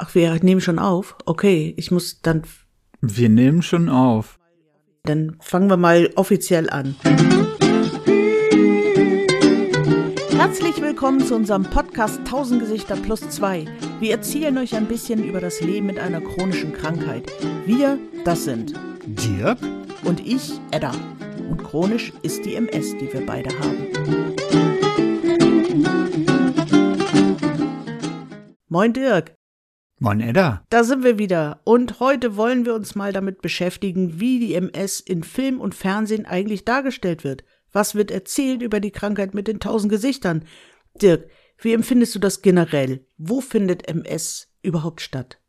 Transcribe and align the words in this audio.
Ach, 0.00 0.14
wir 0.14 0.32
nehmen 0.44 0.60
schon 0.60 0.78
auf. 0.78 1.16
Okay, 1.26 1.74
ich 1.76 1.90
muss 1.90 2.22
dann. 2.22 2.42
Wir 3.00 3.28
nehmen 3.28 3.62
schon 3.62 3.88
auf. 3.88 4.38
Dann 5.02 5.36
fangen 5.40 5.68
wir 5.68 5.76
mal 5.76 6.10
offiziell 6.14 6.70
an. 6.70 6.94
Herzlich 10.30 10.80
willkommen 10.80 11.18
zu 11.18 11.34
unserem 11.34 11.64
Podcast 11.64 12.20
1000 12.20 12.60
Gesichter 12.60 12.94
plus 12.94 13.28
2. 13.28 13.64
Wir 13.98 14.12
erzählen 14.12 14.56
euch 14.58 14.76
ein 14.76 14.86
bisschen 14.86 15.24
über 15.24 15.40
das 15.40 15.60
Leben 15.60 15.86
mit 15.86 15.98
einer 15.98 16.20
chronischen 16.20 16.72
Krankheit. 16.72 17.32
Wir, 17.66 17.98
das 18.24 18.44
sind 18.44 18.74
Dirk 19.04 19.58
und 20.04 20.24
ich, 20.24 20.60
Edda. 20.70 20.92
Und 21.50 21.64
chronisch 21.64 22.12
ist 22.22 22.44
die 22.44 22.54
MS, 22.54 22.92
die 22.98 23.12
wir 23.12 23.26
beide 23.26 23.50
haben. 23.58 23.88
Moin 28.68 28.92
Dirk. 28.92 29.37
Moin 30.00 30.20
Edda. 30.20 30.64
Da 30.70 30.84
sind 30.84 31.02
wir 31.02 31.18
wieder. 31.18 31.60
Und 31.64 31.98
heute 31.98 32.36
wollen 32.36 32.64
wir 32.64 32.74
uns 32.74 32.94
mal 32.94 33.12
damit 33.12 33.42
beschäftigen, 33.42 34.20
wie 34.20 34.38
die 34.38 34.54
MS 34.54 35.00
in 35.00 35.24
Film 35.24 35.60
und 35.60 35.74
Fernsehen 35.74 36.24
eigentlich 36.24 36.64
dargestellt 36.64 37.24
wird. 37.24 37.42
Was 37.72 37.96
wird 37.96 38.12
erzählt 38.12 38.62
über 38.62 38.78
die 38.78 38.92
Krankheit 38.92 39.34
mit 39.34 39.48
den 39.48 39.58
tausend 39.58 39.90
Gesichtern? 39.90 40.44
Dirk, 41.02 41.28
wie 41.58 41.72
empfindest 41.72 42.14
du 42.14 42.20
das 42.20 42.42
generell? 42.42 43.04
Wo 43.16 43.40
findet 43.40 43.88
MS 43.88 44.48
überhaupt 44.62 45.00
statt? 45.00 45.40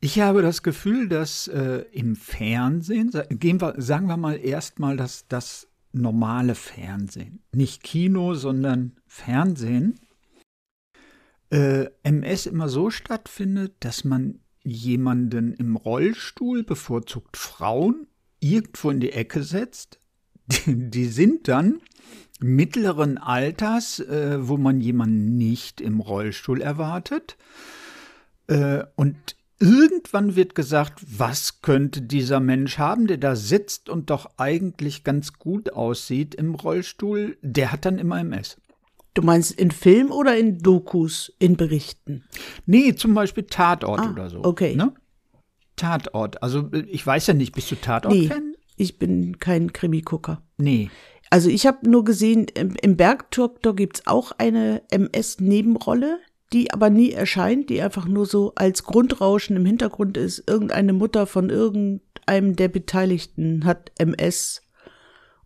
Ich 0.00 0.18
habe 0.18 0.40
das 0.40 0.62
Gefühl, 0.62 1.10
dass 1.10 1.46
äh, 1.46 1.84
im 1.92 2.16
Fernsehen, 2.16 3.12
gehen 3.28 3.60
wir, 3.60 3.74
sagen 3.76 4.06
wir 4.06 4.16
mal 4.16 4.36
erstmal 4.36 4.96
das, 4.96 5.28
das 5.28 5.68
normale 5.92 6.54
Fernsehen, 6.54 7.42
nicht 7.52 7.82
Kino, 7.82 8.32
sondern 8.32 8.96
Fernsehen, 9.06 10.00
äh, 11.50 11.86
MS 12.02 12.46
immer 12.46 12.68
so 12.68 12.90
stattfindet, 12.90 13.74
dass 13.80 14.04
man 14.04 14.40
jemanden 14.62 15.54
im 15.54 15.76
Rollstuhl, 15.76 16.62
bevorzugt 16.62 17.36
Frauen, 17.36 18.06
irgendwo 18.40 18.90
in 18.90 19.00
die 19.00 19.12
Ecke 19.12 19.42
setzt. 19.42 19.98
Die, 20.46 20.90
die 20.90 21.06
sind 21.06 21.48
dann 21.48 21.80
mittleren 22.40 23.18
Alters, 23.18 24.00
äh, 24.00 24.48
wo 24.48 24.56
man 24.56 24.80
jemanden 24.80 25.36
nicht 25.36 25.80
im 25.80 26.00
Rollstuhl 26.00 26.60
erwartet. 26.60 27.36
Äh, 28.46 28.84
und 28.96 29.36
irgendwann 29.58 30.36
wird 30.36 30.54
gesagt, 30.54 31.02
was 31.06 31.60
könnte 31.60 32.02
dieser 32.02 32.40
Mensch 32.40 32.78
haben, 32.78 33.06
der 33.06 33.18
da 33.18 33.36
sitzt 33.36 33.88
und 33.88 34.10
doch 34.10 34.38
eigentlich 34.38 35.04
ganz 35.04 35.34
gut 35.34 35.72
aussieht 35.72 36.34
im 36.34 36.54
Rollstuhl, 36.54 37.36
der 37.42 37.72
hat 37.72 37.84
dann 37.84 37.98
immer 37.98 38.18
MS. 38.18 38.56
Du 39.14 39.22
meinst 39.22 39.52
in 39.52 39.70
Film 39.70 40.10
oder 40.12 40.36
in 40.36 40.58
Dokus, 40.58 41.32
in 41.38 41.56
Berichten? 41.56 42.24
Nee, 42.66 42.94
zum 42.94 43.14
Beispiel 43.14 43.44
Tatort 43.44 44.00
Ah, 44.00 44.10
oder 44.12 44.30
so. 44.30 44.44
okay. 44.44 44.76
Ne? 44.76 44.92
Tatort. 45.76 46.42
Also 46.42 46.70
ich 46.72 47.04
weiß 47.06 47.26
ja 47.28 47.34
nicht, 47.34 47.54
bist 47.54 47.70
du 47.70 47.74
Tatort-Fan? 47.76 48.50
Nee, 48.50 48.56
ich 48.76 48.98
bin 48.98 49.38
kein 49.38 49.72
Krimi-Gucker. 49.72 50.42
Nee. 50.58 50.90
Also 51.30 51.48
ich 51.48 51.66
habe 51.66 51.88
nur 51.88 52.04
gesehen, 52.04 52.46
im, 52.54 52.74
im 52.82 52.96
Bergdoktor 52.96 53.74
gibt's 53.74 54.06
auch 54.06 54.32
eine 54.38 54.82
MS-Nebenrolle, 54.90 56.18
die 56.52 56.72
aber 56.72 56.90
nie 56.90 57.12
erscheint, 57.12 57.70
die 57.70 57.80
einfach 57.80 58.06
nur 58.06 58.26
so 58.26 58.52
als 58.56 58.84
Grundrauschen 58.84 59.56
im 59.56 59.64
Hintergrund 59.64 60.16
ist. 60.16 60.42
Irgendeine 60.48 60.92
Mutter 60.92 61.26
von 61.26 61.48
irgendeinem 61.50 62.56
der 62.56 62.68
Beteiligten 62.68 63.64
hat 63.64 63.92
MS 63.98 64.62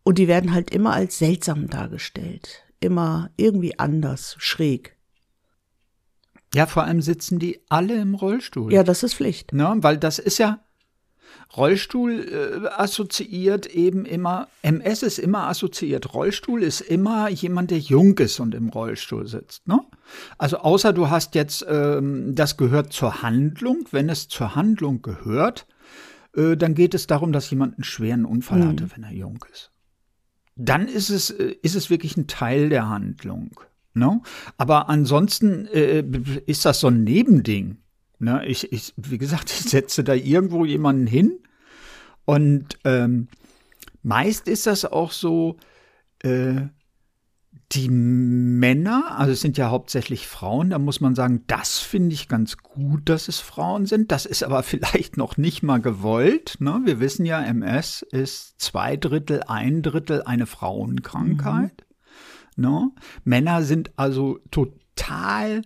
und 0.03 0.19
die 0.19 0.28
werden 0.28 0.53
halt 0.55 0.71
immer 0.75 0.93
als 0.95 1.19
seltsam 1.19 1.69
dargestellt. 1.69 2.62
Immer 2.85 3.31
irgendwie 3.37 3.79
anders, 3.79 4.37
schräg. 4.39 4.97
Ja, 6.55 6.67
vor 6.67 6.85
allem 6.85 7.01
sitzen 7.03 7.39
die 7.39 7.61
alle 7.69 7.95
im 8.01 8.15
Rollstuhl. 8.15 8.73
Ja, 8.73 8.85
das 8.85 9.03
ist 9.03 9.15
Pflicht. 9.15 9.53
Ne? 9.53 9.75
Weil 9.79 9.97
das 9.99 10.19
ist 10.19 10.39
ja 10.39 10.61
Rollstuhl 11.57 12.62
äh, 12.65 12.69
assoziiert 12.69 13.67
eben 13.67 14.05
immer, 14.05 14.49
MS 14.62 15.03
ist 15.03 15.19
immer 15.19 15.49
assoziiert. 15.49 16.15
Rollstuhl 16.15 16.62
ist 16.62 16.81
immer 16.81 17.28
jemand, 17.28 17.71
der 17.71 17.78
jung 17.78 18.19
ist 18.19 18.39
und 18.41 18.55
im 18.55 18.69
Rollstuhl 18.69 19.27
sitzt. 19.27 19.67
Ne? 19.67 19.81
Also 20.39 20.59
außer 20.59 20.93
du 20.93 21.11
hast 21.11 21.34
jetzt, 21.34 21.65
ähm, 21.69 22.34
das 22.34 22.56
gehört 22.56 22.93
zur 22.93 23.23
Handlung. 23.23 23.87
Wenn 23.91 24.09
es 24.09 24.28
zur 24.28 24.55
Handlung 24.55 25.03
gehört, 25.03 25.67
äh, 26.37 26.56
dann 26.56 26.75
geht 26.75 26.94
es 26.94 27.06
darum, 27.06 27.33
dass 27.33 27.50
jemand 27.50 27.75
einen 27.78 27.84
schweren 27.84 28.25
Unfall 28.25 28.61
Mhm. 28.61 28.69
hatte, 28.69 28.89
wenn 28.94 29.03
er 29.05 29.12
jung 29.12 29.44
ist. 29.53 29.71
Dann 30.56 30.88
ist 30.88 31.10
es, 31.10 31.31
äh, 31.31 31.56
ist 31.62 31.75
es 31.75 31.91
wirklich 31.91 32.16
ein 32.16 32.26
Teil 32.26 32.69
der 32.69 32.88
Handlung. 32.88 33.60
Ne? 33.94 34.20
Aber 34.56 34.88
ansonsten 34.88 35.66
äh, 35.66 36.04
ist 36.47 36.65
das 36.65 36.81
so 36.81 36.88
ein 36.88 37.04
Nebending. 37.04 37.78
Ne? 38.19 38.44
Ich, 38.47 38.72
ich, 38.72 38.93
wie 38.97 39.19
gesagt, 39.19 39.50
ich 39.50 39.70
setze 39.70 40.04
da 40.04 40.14
irgendwo 40.14 40.64
jemanden 40.64 41.06
hin 41.06 41.38
und 42.25 42.78
ähm, 42.84 43.28
meist 44.03 44.48
ist 44.48 44.66
das 44.66 44.84
auch 44.84 45.12
so, 45.12 45.56
äh, 46.22 46.62
die 47.75 47.89
Männer, 47.89 49.19
also 49.19 49.33
es 49.33 49.41
sind 49.41 49.59
ja 49.59 49.71
hauptsächlich 49.71 50.29
Frauen, 50.29 50.71
da 50.71 50.79
muss 50.79 51.01
man 51.01 51.15
sagen, 51.15 51.43
das 51.49 51.81
finde 51.81 52.15
ich 52.15 52.29
ganz 52.29 52.59
gut, 52.59 53.09
dass 53.09 53.27
es 53.27 53.41
Frauen 53.41 53.87
sind. 53.87 54.12
Das 54.12 54.27
ist 54.27 54.45
aber 54.45 54.62
vielleicht 54.62 55.17
noch 55.17 55.37
nicht 55.37 55.62
mal 55.62 55.81
gewollt. 55.81 56.57
Ne? 56.61 56.81
Wir 56.85 57.01
wissen 57.01 57.27
ja, 57.27 57.43
MS 57.43 58.03
ist 58.03 58.61
zwei 58.61 58.97
Drittel, 58.97 59.43
ein 59.49 59.83
Drittel 59.83 60.23
eine 60.23 60.47
Frauenkrankheit. 60.47 61.85
Ne? 62.57 62.93
Männer 63.25 63.62
sind 63.62 63.91
also 63.97 64.39
total, 64.51 65.62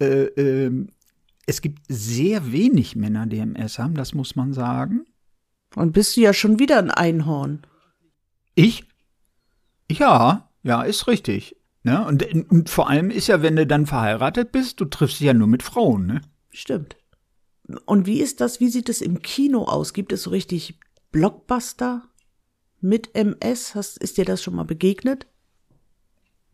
äh, 0.00 0.24
ähm, 0.24 0.88
es 1.46 1.60
gibt 1.60 1.82
sehr 1.88 2.52
wenig 2.52 2.96
Männer, 2.96 3.26
die 3.26 3.38
MS 3.38 3.78
haben, 3.78 3.94
das 3.94 4.14
muss 4.14 4.34
man 4.34 4.52
sagen. 4.52 5.04
Und 5.76 5.92
bist 5.92 6.16
du 6.16 6.22
ja 6.22 6.32
schon 6.32 6.58
wieder 6.58 6.78
ein 6.78 6.90
Einhorn. 6.90 7.62
Ich? 8.54 8.84
Ja, 9.90 10.48
ja, 10.64 10.82
ist 10.82 11.06
richtig. 11.06 11.56
Ne? 11.84 12.04
Und, 12.04 12.24
und 12.50 12.70
vor 12.70 12.88
allem 12.88 13.10
ist 13.10 13.28
ja, 13.28 13.42
wenn 13.42 13.56
du 13.56 13.66
dann 13.66 13.86
verheiratet 13.86 14.50
bist, 14.50 14.80
du 14.80 14.86
triffst 14.86 15.20
dich 15.20 15.26
ja 15.26 15.34
nur 15.34 15.46
mit 15.46 15.62
Frauen, 15.62 16.06
ne? 16.06 16.22
Stimmt. 16.50 16.96
Und 17.84 18.06
wie 18.06 18.20
ist 18.20 18.40
das, 18.40 18.58
wie 18.60 18.68
sieht 18.68 18.88
es 18.88 19.02
im 19.02 19.22
Kino 19.22 19.64
aus? 19.64 19.92
Gibt 19.92 20.12
es 20.12 20.22
so 20.22 20.30
richtig 20.30 20.80
Blockbuster 21.12 22.02
mit 22.80 23.14
MS? 23.14 23.74
Hast, 23.74 23.98
ist 23.98 24.16
dir 24.16 24.24
das 24.24 24.42
schon 24.42 24.54
mal 24.54 24.64
begegnet? 24.64 25.26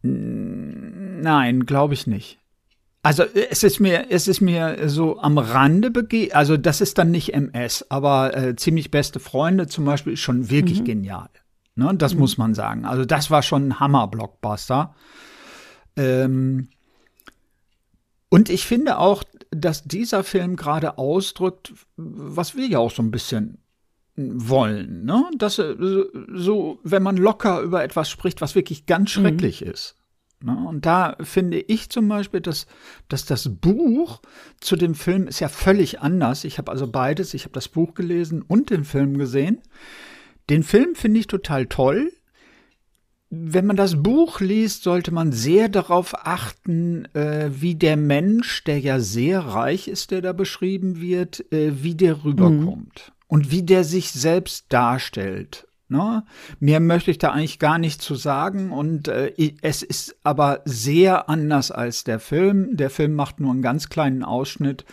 Nein, 0.02 1.66
glaube 1.66 1.94
ich 1.94 2.06
nicht. 2.06 2.38
Also 3.02 3.22
es 3.22 3.62
ist 3.62 3.80
mir, 3.80 4.10
es 4.10 4.28
ist 4.28 4.40
mir 4.40 4.88
so 4.88 5.18
am 5.20 5.38
Rande 5.38 5.90
begegnet, 5.90 6.34
also 6.34 6.56
das 6.56 6.80
ist 6.80 6.98
dann 6.98 7.10
nicht 7.10 7.32
MS, 7.32 7.86
aber 7.88 8.36
äh, 8.36 8.56
ziemlich 8.56 8.90
beste 8.90 9.20
Freunde 9.20 9.68
zum 9.68 9.84
Beispiel 9.84 10.14
ist 10.14 10.20
schon 10.20 10.50
wirklich 10.50 10.84
genial. 10.84 11.30
Ne, 11.80 11.94
das 11.96 12.14
muss 12.14 12.36
man 12.36 12.52
sagen. 12.52 12.84
Also 12.84 13.06
das 13.06 13.30
war 13.30 13.42
schon 13.42 13.68
ein 13.68 13.80
Hammer-Blockbuster. 13.80 14.94
Ähm, 15.96 16.68
und 18.28 18.50
ich 18.50 18.66
finde 18.66 18.98
auch, 18.98 19.24
dass 19.50 19.84
dieser 19.84 20.22
Film 20.22 20.56
gerade 20.56 20.98
ausdrückt, 20.98 21.72
was 21.96 22.54
wir 22.54 22.66
ja 22.66 22.78
auch 22.78 22.90
so 22.90 23.02
ein 23.02 23.10
bisschen 23.10 23.62
wollen, 24.14 25.06
ne? 25.06 25.24
Dass 25.38 25.58
äh, 25.58 25.74
so, 26.34 26.80
wenn 26.82 27.02
man 27.02 27.16
locker 27.16 27.62
über 27.62 27.82
etwas 27.82 28.10
spricht, 28.10 28.42
was 28.42 28.54
wirklich 28.54 28.84
ganz 28.84 29.08
schrecklich 29.12 29.62
ist. 29.62 29.96
Ne? 30.44 30.54
Und 30.68 30.84
da 30.84 31.16
finde 31.22 31.60
ich 31.60 31.88
zum 31.88 32.08
Beispiel, 32.08 32.42
dass, 32.42 32.66
dass 33.08 33.24
das 33.24 33.48
Buch 33.48 34.20
zu 34.60 34.76
dem 34.76 34.94
Film 34.94 35.28
ist 35.28 35.40
ja 35.40 35.48
völlig 35.48 36.00
anders. 36.00 36.44
Ich 36.44 36.58
habe 36.58 36.70
also 36.70 36.86
beides, 36.86 37.32
ich 37.32 37.44
habe 37.44 37.54
das 37.54 37.68
Buch 37.68 37.94
gelesen 37.94 38.42
und 38.42 38.68
den 38.68 38.84
Film 38.84 39.16
gesehen. 39.16 39.62
Den 40.50 40.64
Film 40.64 40.94
finde 40.94 41.20
ich 41.20 41.28
total 41.28 41.66
toll. 41.66 42.12
Wenn 43.30 43.66
man 43.66 43.76
das 43.76 44.02
Buch 44.02 44.40
liest, 44.40 44.82
sollte 44.82 45.12
man 45.12 45.30
sehr 45.30 45.68
darauf 45.68 46.26
achten, 46.26 47.04
äh, 47.14 47.50
wie 47.52 47.76
der 47.76 47.96
Mensch, 47.96 48.64
der 48.64 48.80
ja 48.80 48.98
sehr 48.98 49.38
reich 49.40 49.86
ist, 49.86 50.10
der 50.10 50.20
da 50.20 50.32
beschrieben 50.32 51.00
wird, 51.00 51.50
äh, 51.52 51.84
wie 51.84 51.94
der 51.94 52.24
rüberkommt 52.24 53.12
und 53.28 53.52
wie 53.52 53.62
der 53.62 53.84
sich 53.84 54.10
selbst 54.10 54.66
darstellt. 54.70 55.68
Ne? 55.88 56.24
Mehr 56.58 56.80
möchte 56.80 57.12
ich 57.12 57.18
da 57.18 57.30
eigentlich 57.30 57.60
gar 57.60 57.78
nicht 57.78 58.02
zu 58.02 58.16
sagen 58.16 58.72
und 58.72 59.06
äh, 59.06 59.32
es 59.62 59.82
ist 59.82 60.16
aber 60.24 60.62
sehr 60.64 61.28
anders 61.28 61.70
als 61.70 62.02
der 62.02 62.18
Film. 62.18 62.76
Der 62.76 62.90
Film 62.90 63.14
macht 63.14 63.38
nur 63.38 63.52
einen 63.52 63.62
ganz 63.62 63.88
kleinen 63.88 64.24
Ausschnitt 64.24 64.84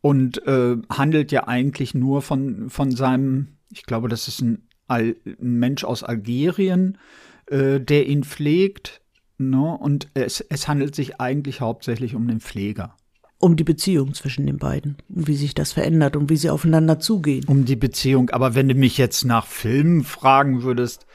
und 0.00 0.46
äh, 0.46 0.76
handelt 0.88 1.32
ja 1.32 1.48
eigentlich 1.48 1.94
nur 1.94 2.22
von, 2.22 2.70
von 2.70 2.92
seinem, 2.92 3.56
ich 3.72 3.82
glaube, 3.82 4.08
das 4.08 4.28
ist 4.28 4.40
ein, 4.40 4.68
Al 4.86 5.16
ein 5.24 5.58
Mensch 5.58 5.84
aus 5.84 6.02
Algerien, 6.02 6.98
äh, 7.46 7.80
der 7.80 8.06
ihn 8.06 8.24
pflegt. 8.24 9.00
Ne? 9.38 9.76
Und 9.78 10.08
es, 10.14 10.40
es 10.40 10.68
handelt 10.68 10.94
sich 10.94 11.20
eigentlich 11.20 11.60
hauptsächlich 11.60 12.14
um 12.14 12.26
den 12.28 12.40
Pfleger. 12.40 12.96
Um 13.38 13.56
die 13.56 13.64
Beziehung 13.64 14.14
zwischen 14.14 14.46
den 14.46 14.58
beiden 14.58 14.96
und 15.08 15.26
wie 15.26 15.36
sich 15.36 15.54
das 15.54 15.72
verändert 15.72 16.16
und 16.16 16.30
wie 16.30 16.36
sie 16.36 16.50
aufeinander 16.50 16.98
zugehen. 16.98 17.44
Um 17.46 17.64
die 17.64 17.76
Beziehung. 17.76 18.30
Aber 18.30 18.54
wenn 18.54 18.68
du 18.68 18.74
mich 18.74 18.96
jetzt 18.96 19.24
nach 19.24 19.46
Filmen 19.46 20.04
fragen 20.04 20.62
würdest, 20.62 21.06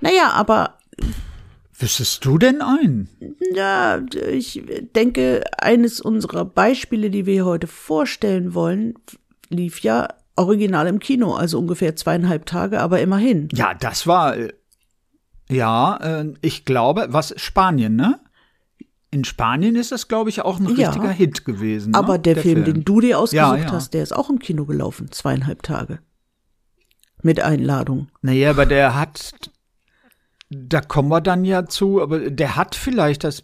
Naja, 0.00 0.30
aber 0.32 0.78
Wüsstest 1.80 2.24
du 2.26 2.36
denn 2.36 2.60
einen? 2.60 3.08
Ja, 3.54 4.02
ich 4.30 4.62
denke, 4.94 5.42
eines 5.56 6.02
unserer 6.02 6.44
Beispiele, 6.44 7.08
die 7.08 7.24
wir 7.24 7.46
heute 7.46 7.66
vorstellen 7.66 8.52
wollen, 8.52 8.94
lief 9.48 9.80
ja 9.80 10.08
original 10.40 10.86
im 10.86 10.98
Kino, 10.98 11.34
also 11.34 11.58
ungefähr 11.58 11.94
zweieinhalb 11.96 12.46
Tage, 12.46 12.80
aber 12.80 13.00
immerhin. 13.00 13.48
Ja, 13.52 13.74
das 13.74 14.06
war, 14.06 14.36
äh, 14.36 14.52
ja, 15.48 15.96
äh, 15.96 16.32
ich 16.40 16.64
glaube, 16.64 17.08
was, 17.10 17.34
Spanien, 17.36 17.96
ne? 17.96 18.18
In 19.12 19.24
Spanien 19.24 19.74
ist 19.74 19.90
das, 19.92 20.06
glaube 20.08 20.30
ich, 20.30 20.42
auch 20.42 20.60
ein 20.60 20.68
Ja. 20.76 20.88
richtiger 20.88 21.10
Hit 21.10 21.44
gewesen. 21.44 21.90
Ne? 21.92 21.98
Aber 21.98 22.16
der, 22.18 22.36
Film, 22.36 22.64
den 22.64 22.84
du 22.84 23.00
dir 23.00 23.18
ausgesucht 23.18 23.34
Ja, 23.34 23.56
ja. 23.56 23.72
hast, 23.72 23.92
der 23.92 24.02
ist 24.04 24.12
auch 24.12 24.30
im 24.30 24.38
Kino 24.38 24.64
gelaufen, 24.66 25.10
zweieinhalb 25.10 25.62
Tage. 25.64 25.98
Mit 27.22 27.40
Einladung. 27.40 28.08
Naja, 28.22 28.50
aber 28.50 28.66
der 28.66 28.94
hat, 28.94 29.32
da 30.48 30.80
kommen 30.80 31.08
wir 31.08 31.20
dann 31.20 31.44
ja 31.44 31.66
zu, 31.66 32.00
aber 32.00 32.30
der 32.30 32.54
hat 32.56 32.74
vielleicht 32.76 33.24
das 33.24 33.42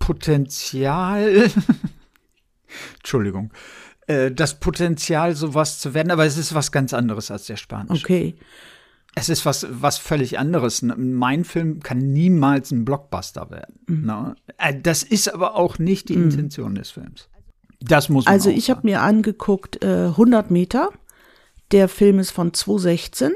Potenzial, 0.00 1.48
Entschuldigung, 2.96 3.52
äh, 4.06 4.30
das 4.30 4.60
Potenzial, 4.60 5.34
sowas 5.34 5.80
zu 5.80 5.94
werden, 5.94 6.10
aber 6.10 6.24
es 6.24 6.36
ist 6.36 6.54
was 6.54 6.72
ganz 6.72 6.94
anderes 6.94 7.30
als 7.30 7.46
der 7.46 7.56
Spanische. 7.56 8.04
Okay. 8.04 8.34
Es 9.14 9.30
ist 9.30 9.46
was, 9.46 9.66
was 9.70 9.96
völlig 9.96 10.38
anderes. 10.38 10.82
Mein 10.82 11.44
Film 11.44 11.80
kann 11.80 11.98
niemals 11.98 12.70
ein 12.70 12.84
Blockbuster 12.84 13.50
werden. 13.50 13.80
Ne? 13.86 14.36
Äh, 14.58 14.78
Das 14.78 15.02
ist 15.02 15.32
aber 15.32 15.56
auch 15.56 15.78
nicht 15.78 16.10
die 16.10 16.14
Intention 16.14 16.74
des 16.74 16.90
Films. 16.90 17.30
Das 17.80 18.08
muss 18.10 18.26
man 18.26 18.34
Also 18.34 18.50
ich 18.50 18.68
habe 18.70 18.82
mir 18.84 19.00
angeguckt 19.00 19.82
äh, 19.82 20.08
100 20.08 20.50
Meter. 20.50 20.90
Der 21.72 21.88
Film 21.88 22.18
ist 22.18 22.30
von 22.30 22.52
2016, 22.52 23.32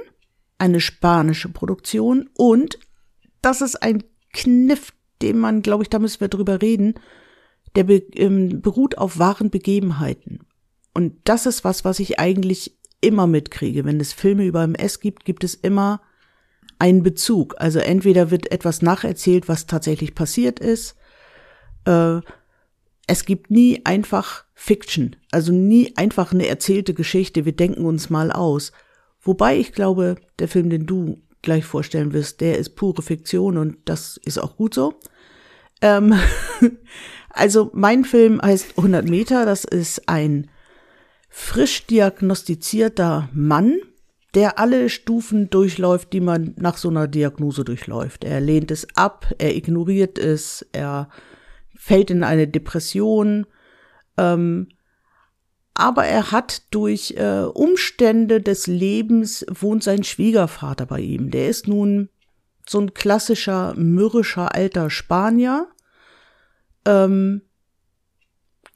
eine 0.59 0.81
spanische 0.81 1.49
Produktion 1.49 2.29
und 2.37 2.79
das 3.43 3.63
ist 3.63 3.83
ein 3.83 4.05
Kniff, 4.33 4.93
den 5.23 5.39
man, 5.39 5.63
glaube 5.63 5.83
ich, 5.83 5.89
da 5.91 5.99
müssen 5.99 6.21
wir 6.21 6.29
drüber 6.29 6.63
reden, 6.63 6.95
der 7.75 7.85
be 7.85 8.03
ähm, 8.15 8.61
beruht 8.61 8.99
auf 8.99 9.19
wahren 9.19 9.51
Begebenheiten. 9.51 10.41
Und 10.93 11.15
das 11.25 11.47
ist 11.47 11.65
was, 11.65 11.85
was 11.85 12.01
ich 12.01 12.19
eigentlich 12.19 12.77
immer 13.01 13.27
mitkriege. 13.27 13.85
Wenn 13.85 14.01
es 14.01 14.13
Filme 14.13 14.45
über 14.45 14.63
MS 14.63 15.01
gibt, 15.01 15.25
gibt 15.25 15.45
es 15.45 15.55
immer 15.55 16.01
einen 16.79 17.03
Bezug. 17.03 17.55
Also 17.59 17.79
entweder 17.79 18.31
wird 18.31 18.51
etwas 18.53 18.83
nacherzählt, 18.83 19.49
was 19.49 19.67
tatsächlich 19.67 20.15
passiert 20.15 20.59
ist, 20.59 20.97
äh, 21.85 22.21
es 23.07 23.25
gibt 23.25 23.51
nie 23.51 23.81
einfach 23.85 24.45
Fiction, 24.55 25.17
also 25.33 25.53
nie 25.53 25.97
einfach 25.97 26.33
eine 26.33 26.47
erzählte 26.47 26.95
Geschichte, 26.95 27.45
wir 27.45 27.57
denken 27.57 27.85
uns 27.85 28.09
mal 28.09 28.31
aus. 28.31 28.71
Wobei 29.21 29.59
ich 29.59 29.73
glaube, 29.73 30.17
der 30.39 30.47
Film, 30.47 30.71
den 30.71 30.87
du 30.87 31.21
gleich 31.43 31.65
vorstellen 31.65 32.13
wirst, 32.13 32.41
der 32.41 32.59
ist 32.59 32.77
pure 32.77 33.03
Fiktion 33.03 33.57
und 33.57 33.79
das 33.87 34.17
ist 34.25 34.39
auch 34.39 34.57
gut 34.57 34.75
so. 34.75 34.95
Ähm, 35.81 36.15
also 37.31 37.71
mein 37.75 38.05
Film 38.05 38.41
heißt 38.41 38.79
100 38.79 39.09
Meter, 39.09 39.45
das 39.45 39.65
ist 39.65 40.09
ein 40.09 40.49
frisch 41.31 41.87
diagnostizierter 41.87 43.31
Mann, 43.33 43.79
der 44.35 44.59
alle 44.59 44.89
Stufen 44.89 45.49
durchläuft, 45.49 46.13
die 46.13 46.21
man 46.21 46.55
nach 46.57 46.77
so 46.77 46.89
einer 46.89 47.09
Diagnose 47.09 47.65
durchläuft. 47.65 48.25
Er 48.25 48.41
lehnt 48.41 48.71
es 48.71 48.87
ab, 48.97 49.33
er 49.39 49.57
ignoriert 49.57 50.19
es, 50.19 50.67
er 50.73 51.09
fällt 51.75 52.11
in 52.11 52.23
eine 52.23 52.47
Depression, 52.47 53.47
ähm, 54.19 54.69
aber 55.75 56.05
er 56.05 56.31
hat 56.31 56.63
durch 56.73 57.15
äh, 57.17 57.43
Umstände 57.43 58.41
des 58.41 58.67
Lebens 58.67 59.47
wohnt 59.49 59.83
sein 59.83 60.05
Schwiegervater 60.05 60.85
bei 60.85 61.01
ihm. 61.01 61.31
Der 61.31 61.49
ist 61.49 61.69
nun 61.69 62.11
so 62.69 62.81
ein 62.81 62.93
klassischer 62.93 63.75
mürrischer 63.77 64.55
alter 64.55 64.91
Spanier, 64.91 65.69
ähm, 66.85 67.43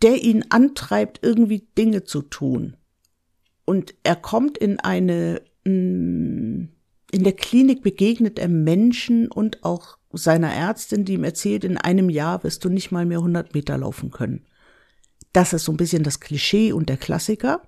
der 0.03 0.23
ihn 0.23 0.45
antreibt, 0.51 1.21
irgendwie 1.23 1.67
Dinge 1.77 2.05
zu 2.05 2.23
tun. 2.23 2.77
Und 3.65 3.95
er 4.03 4.17
kommt 4.17 4.59
in 4.59 4.81
eine, 4.81 5.43
mh, 5.65 6.69
in 7.11 7.23
der 7.25 7.33
Klinik 7.33 7.83
begegnet 7.83 8.39
er 8.39 8.49
Menschen 8.49 9.31
und 9.31 9.65
auch 9.65 9.99
seiner 10.13 10.53
Ärztin, 10.53 11.05
die 11.05 11.15
ihm 11.15 11.25
erzählt, 11.25 11.65
in 11.65 11.79
einem 11.79 12.11
Jahr 12.11 12.45
wirst 12.45 12.65
du 12.65 12.69
nicht 12.69 12.91
mal 12.93 13.07
mehr 13.07 13.19
100 13.19 13.55
Meter 13.55 13.79
laufen 13.79 14.11
können. 14.11 14.47
Das 15.33 15.53
ist 15.53 15.65
so 15.65 15.73
ein 15.73 15.77
bisschen 15.77 16.03
das 16.03 16.21
Klischee 16.21 16.73
und 16.73 16.89
der 16.89 16.97
Klassiker 16.97 17.63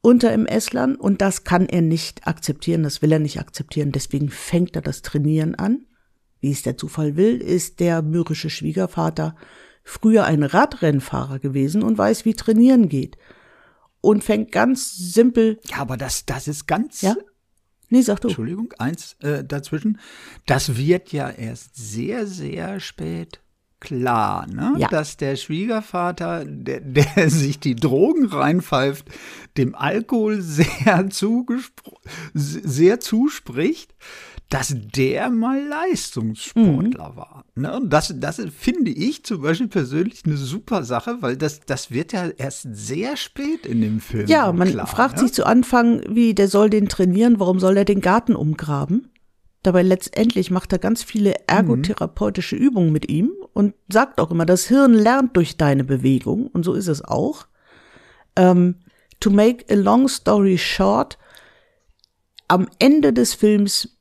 unter 0.00 0.30
MS-Lern 0.30 0.94
und 0.94 1.20
das 1.20 1.44
kann 1.44 1.66
er 1.66 1.82
nicht 1.82 2.26
akzeptieren, 2.26 2.82
das 2.82 3.02
will 3.02 3.12
er 3.12 3.18
nicht 3.18 3.40
akzeptieren, 3.40 3.92
deswegen 3.92 4.28
fängt 4.28 4.76
er 4.76 4.82
das 4.82 5.02
Trainieren 5.02 5.54
an. 5.56 5.86
Wie 6.40 6.52
es 6.52 6.62
der 6.62 6.76
Zufall 6.76 7.16
will, 7.16 7.38
ist 7.38 7.80
der 7.80 8.00
mürrische 8.02 8.48
Schwiegervater 8.48 9.34
früher 9.88 10.24
ein 10.24 10.42
Radrennfahrer 10.42 11.38
gewesen 11.38 11.82
und 11.82 11.96
weiß, 11.96 12.24
wie 12.24 12.34
trainieren 12.34 12.88
geht. 12.88 13.16
Und 14.00 14.22
fängt 14.22 14.52
ganz 14.52 14.94
simpel, 14.96 15.58
Ja, 15.64 15.78
aber 15.78 15.96
das, 15.96 16.26
das 16.26 16.46
ist 16.46 16.66
ganz. 16.66 17.00
ja? 17.02 17.16
Nee, 17.88 18.02
sag 18.02 18.20
du. 18.20 18.28
Entschuldigung, 18.28 18.72
eins 18.78 19.16
äh, 19.20 19.42
dazwischen. 19.42 19.98
Das 20.46 20.76
wird 20.76 21.12
ja 21.12 21.30
erst 21.30 21.74
sehr, 21.74 22.26
sehr 22.26 22.80
spät 22.80 23.40
klar, 23.80 24.46
ne? 24.46 24.74
Ja. 24.76 24.88
dass 24.88 25.16
der 25.16 25.36
Schwiegervater, 25.36 26.44
der, 26.44 26.80
der 26.80 27.06
sich 27.30 27.58
die 27.58 27.76
Drogen 27.76 28.26
reinpfeift, 28.26 29.06
dem 29.56 29.74
Alkohol 29.74 30.40
sehr, 30.42 31.08
sehr 32.34 33.00
zuspricht, 33.00 33.94
dass 34.48 34.74
der 34.74 35.28
mal 35.28 35.62
Leistungssportler 35.62 37.16
war. 37.16 37.44
Ne? 37.54 37.76
Und 37.76 37.90
das, 37.90 38.14
das 38.16 38.40
finde 38.56 38.90
ich 38.90 39.22
zum 39.24 39.42
Beispiel 39.42 39.68
persönlich 39.68 40.24
eine 40.24 40.38
super 40.38 40.84
Sache, 40.84 41.18
weil 41.20 41.36
das, 41.36 41.60
das 41.60 41.90
wird 41.90 42.14
ja 42.14 42.28
erst 42.28 42.66
sehr 42.72 43.18
spät 43.18 43.66
in 43.66 43.82
dem 43.82 44.00
Film. 44.00 44.26
Ja, 44.26 44.50
man 44.52 44.70
klar, 44.70 44.86
fragt 44.86 45.16
ne? 45.16 45.24
sich 45.24 45.34
zu 45.34 45.44
Anfang, 45.44 46.02
wie 46.08 46.34
der 46.34 46.48
soll 46.48 46.70
den 46.70 46.88
trainieren, 46.88 47.38
warum 47.38 47.60
soll 47.60 47.76
er 47.76 47.84
den 47.84 48.00
Garten 48.00 48.34
umgraben? 48.34 49.10
Dabei 49.62 49.82
letztendlich 49.82 50.50
macht 50.50 50.72
er 50.72 50.78
ganz 50.78 51.02
viele 51.02 51.34
ergotherapeutische 51.46 52.56
Übungen 52.56 52.90
mit 52.90 53.10
ihm 53.10 53.32
und 53.52 53.74
sagt 53.88 54.18
auch 54.18 54.30
immer, 54.30 54.46
das 54.46 54.66
Hirn 54.66 54.94
lernt 54.94 55.36
durch 55.36 55.58
deine 55.58 55.84
Bewegung 55.84 56.46
und 56.46 56.64
so 56.64 56.72
ist 56.72 56.88
es 56.88 57.04
auch. 57.04 57.46
Ähm, 58.36 58.76
to 59.20 59.30
make 59.30 59.66
a 59.68 59.74
long 59.74 60.08
story 60.08 60.56
short, 60.56 61.18
am 62.46 62.68
Ende 62.78 63.12
des 63.12 63.34
Films 63.34 63.97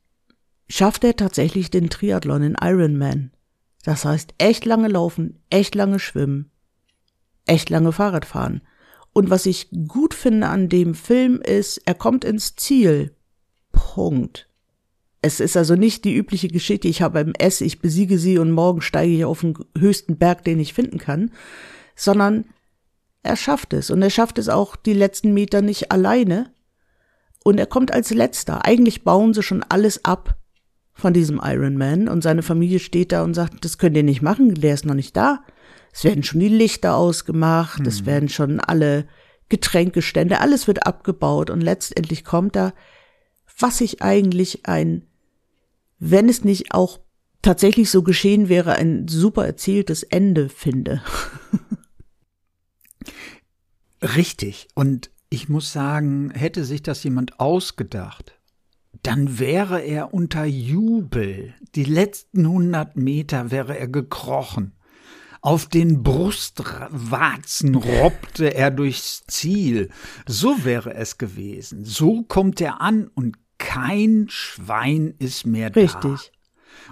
schafft 0.69 1.04
er 1.04 1.16
tatsächlich 1.16 1.72
den 1.72 1.90
Triathlon 1.90 2.44
in 2.44 2.58
Ironman. 2.62 3.31
Das 3.84 4.06
heißt, 4.06 4.34
echt 4.38 4.66
lange 4.66 4.90
laufen, 4.90 5.40
echt 5.50 5.75
lange 5.75 6.00
schwimmen, 6.00 6.52
echt 7.46 7.69
lange 7.69 7.92
Fahrrad 7.92 8.26
fahren. 8.26 8.62
Und 9.14 9.30
was 9.30 9.45
ich 9.45 9.69
gut 9.88 10.14
finde 10.14 10.47
an 10.47 10.69
dem 10.69 10.94
Film 10.94 11.42
ist, 11.42 11.81
er 11.86 11.95
kommt 11.95 12.26
ins 12.26 12.56
Ziel. 12.56 13.16
Punkt. 13.71 14.50
Es 15.21 15.40
ist 15.40 15.57
also 15.57 15.76
nicht 15.76 16.06
die 16.06 16.16
übliche 16.16 16.47
Geschichte, 16.47 16.88
ich 16.88 17.02
habe 17.02 17.19
MS, 17.19 17.62
ich 17.62 17.80
besiege 17.80 18.19
sie 18.19 18.38
und 18.38 18.52
morgen 18.52 18.81
steige 18.81 19.14
ich 19.14 19.26
auf 19.26 19.42
den 19.42 19.57
höchsten 19.78 20.18
Berg, 20.18 20.44
den 20.44 20.59
ich 20.59 20.74
finden 20.74 21.00
kann, 21.00 21.31
sondern 21.95 22.45
er 23.24 23.36
schafft 23.36 23.74
es. 23.74 23.90
Und 23.90 24.02
er 24.02 24.09
schafft 24.09 24.38
es 24.38 24.50
auch 24.50 24.76
die 24.76 24.94
letzten 24.94 25.33
Meter 25.33 25.62
nicht 25.62 25.92
alleine. 25.92 26.52
Und 27.44 27.57
er 27.57 27.66
kommt 27.66 27.94
als 27.94 28.12
letzter. 28.12 28.66
Eigentlich 28.66 29.04
bauen 29.04 29.33
sie 29.33 29.44
schon 29.44 29.64
alles 29.64 30.06
ab 30.06 30.38
von 30.97 31.13
diesem 31.13 31.39
Iron 31.44 31.77
Man 31.77 32.07
und 32.07 32.23
seine 32.23 32.42
Familie 32.42 32.80
steht 32.80 33.11
da 33.11 33.23
und 33.23 33.35
sagt, 33.35 33.63
das 33.63 33.77
könnt 33.77 33.95
ihr 33.95 34.04
nicht 34.04 34.23
machen, 34.23 34.56
der 34.56 34.73
ist 34.73 34.85
noch 34.85 34.95
nicht 34.95 35.16
da. 35.16 35.44
Es 35.94 36.04
werden 36.04 36.23
schon 36.23 36.39
die 36.39 36.47
Lichter 36.49 36.95
ausgemacht, 36.95 37.85
es 37.85 38.06
werden 38.06 38.30
schon 38.30 38.59
alle 38.59 39.07
Getränkestände, 39.49 40.42
alles 40.42 40.68
wird 40.68 40.85
abgebaut 40.85 41.49
und 41.49 41.61
letztendlich 41.61 42.25
kommt 42.25 42.56
da, 42.56 42.73
was 43.59 43.80
ich 43.80 44.01
eigentlich 44.01 44.66
ein, 44.66 45.06
wenn 45.99 46.30
es 46.30 46.44
nicht 46.44 46.73
auch 46.73 46.99
tatsächlich 47.42 47.89
so 47.89 48.04
geschehen 48.04 48.49
wäre, 48.49 48.73
ein 48.73 49.07
super 49.07 49.45
erzähltes 49.45 50.04
Ende 50.04 50.49
finde. 50.49 51.01
Richtig. 54.01 54.68
Und 54.73 55.11
ich 55.30 55.47
muss 55.49 55.71
sagen, 55.71 56.31
hätte 56.31 56.66
sich 56.66 56.83
das 56.83 57.04
jemand 57.04 57.39
ausgedacht, 57.39 58.37
dann 59.04 59.39
wäre 59.39 59.81
er 59.81 60.13
unter 60.13 60.45
Jubel. 60.45 61.54
Die 61.75 61.83
letzten 61.83 62.45
100 62.45 62.95
Meter 62.95 63.51
wäre 63.51 63.77
er 63.77 63.87
gekrochen. 63.87 64.73
Auf 65.42 65.68
den 65.68 66.04
Brustwarzen 66.04 67.75
robbte 67.75 68.54
er 68.54 68.71
durchs 68.71 69.23
Ziel. 69.27 69.89
So 70.25 70.66
wäre 70.66 70.94
es 70.95 71.18
gewesen. 71.18 71.85
So 71.85 72.23
kommt 72.23 72.59
er 72.59 72.81
an 72.81 73.07
und 73.07 73.37
kein 73.57 74.27
Schwein 74.30 75.13
ist 75.19 75.45
mehr 75.45 75.69
da. 75.69 75.80
Richtig. 75.80 76.31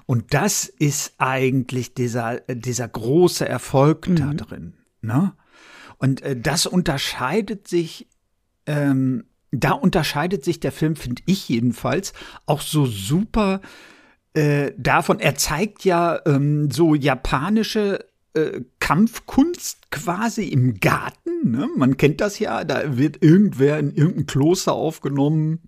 Und 0.06 0.34
das 0.34 0.66
ist 0.66 1.16
eigentlich 1.18 1.94
dieser, 1.94 2.42
dieser 2.42 2.88
große 2.88 3.48
Erfolg 3.48 4.08
da 4.10 4.34
drin. 4.34 4.74
Ne? 5.02 5.34
Und 5.98 6.22
äh, 6.22 6.40
das 6.40 6.66
unterscheidet 6.66 7.68
sich, 7.68 8.08
ähm, 8.66 9.26
da 9.60 9.72
unterscheidet 9.72 10.44
sich 10.44 10.60
der 10.60 10.72
Film, 10.72 10.96
finde 10.96 11.22
ich 11.26 11.50
jedenfalls, 11.50 12.14
auch 12.46 12.62
so 12.62 12.86
super 12.86 13.62
äh, 14.34 14.74
davon, 14.78 15.20
er 15.20 15.36
zeigt 15.36 15.86
ja 15.86 16.20
ähm, 16.26 16.70
so 16.70 16.94
japanische 16.94 18.06
äh, 18.34 18.62
Kampfkunst 18.80 19.92
quasi 19.92 20.46
im 20.46 20.80
Garten. 20.80 21.52
Ne? 21.52 21.70
Man 21.76 21.96
kennt 21.96 22.20
das 22.20 22.40
ja, 22.40 22.66
da 22.66 22.98
wird 22.98 23.24
irgendwer 23.24 23.80
in 23.80 23.94
irgendein 23.96 24.26
Kloster 24.26 24.74
aufgenommen. 24.74 25.62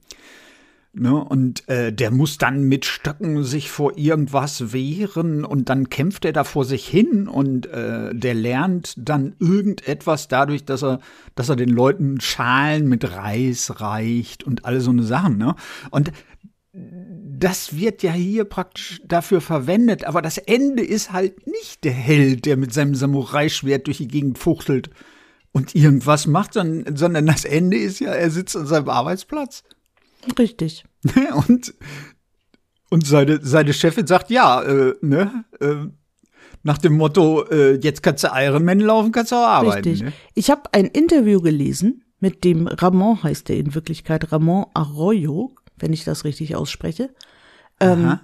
Ne, 1.00 1.14
und 1.14 1.70
äh, 1.70 1.94
der 1.94 2.10
muss 2.10 2.40
dann 2.40 2.64
mit 2.64 2.84
Stöcken 2.84 3.44
sich 3.44 3.70
vor 3.70 4.00
irgendwas 4.00 4.74
wehren 4.74 5.46
und 5.46 5.70
dann 5.70 5.90
kämpft 5.90 6.26
er 6.26 6.34
da 6.34 6.44
vor 6.44 6.66
sich 6.66 6.88
hin 6.88 7.28
und 7.28 7.68
äh, 7.68 8.16
der 8.16 8.34
lernt 8.34 8.96
dann 8.98 9.36
irgendetwas 9.40 10.28
dadurch, 10.28 10.66
dass 10.66 10.84
er, 10.84 11.00
dass 11.36 11.50
er 11.50 11.56
den 11.56 11.70
Leuten 11.70 12.20
Schalen 12.20 12.88
mit 12.88 13.12
Reis 13.12 13.80
reicht 13.80 14.44
und 14.44 14.66
alle 14.66 14.82
so 14.82 14.90
eine 14.90 15.04
Sachen. 15.04 15.38
Ne? 15.38 15.54
Und 15.92 16.12
das 16.74 17.78
wird 17.78 18.02
ja 18.02 18.14
hier 18.14 18.46
praktisch 18.46 19.00
dafür 19.06 19.42
verwendet, 19.42 20.04
aber 20.04 20.24
das 20.24 20.40
Ende 20.40 20.84
ist 20.84 21.14
halt 21.14 21.46
nicht 21.46 21.84
der 21.84 21.94
Held, 21.94 22.46
der 22.46 22.58
mit 22.58 22.74
seinem 22.74 22.96
Samurai-Schwert 22.96 23.86
durch 23.86 23.98
die 23.98 24.08
Gegend 24.08 24.40
fuchtelt 24.40 24.90
und 25.52 25.76
irgendwas 25.76 26.26
macht, 26.26 26.54
sondern, 26.54 26.96
sondern 26.96 27.28
das 27.28 27.46
Ende 27.46 27.78
ist 27.78 28.00
ja, 28.00 28.14
er 28.14 28.32
sitzt 28.32 28.56
an 28.56 28.66
seinem 28.66 28.90
Arbeitsplatz. 28.90 29.64
Richtig. 30.38 30.86
und 31.48 31.74
und 32.90 33.06
seine, 33.06 33.40
seine 33.42 33.74
Chefin 33.74 34.08
sagt, 34.08 34.30
ja, 34.30 34.62
äh, 34.62 34.94
ne, 35.02 35.44
äh, 35.60 35.88
nach 36.64 36.78
dem 36.78 36.98
Motto, 36.98 37.44
äh, 37.50 37.76
jetzt 37.76 38.02
kannst 38.02 38.24
du 38.24 38.30
Ironman 38.34 38.80
laufen, 38.80 39.12
kannst 39.12 39.32
du 39.32 39.36
auch 39.36 39.48
arbeiten. 39.48 39.90
Richtig. 39.90 40.04
Ne? 40.04 40.14
Ich 40.36 40.50
habe 40.50 40.74
ein 40.74 40.86
Interview 40.86 41.42
gelesen 41.42 42.04
mit 42.20 42.44
dem 42.44 42.68
Ramon, 42.68 43.22
heißt 43.24 43.50
er 43.50 43.58
in 43.58 43.76
Wirklichkeit, 43.76 44.32
Ramon 44.32 44.66
Arroyo, 44.74 45.52
wenn 45.78 45.94
ich 45.94 46.04
das 46.04 46.24
richtig 46.24 46.56
ausspreche. 46.56 47.10
Ähm, 47.80 48.20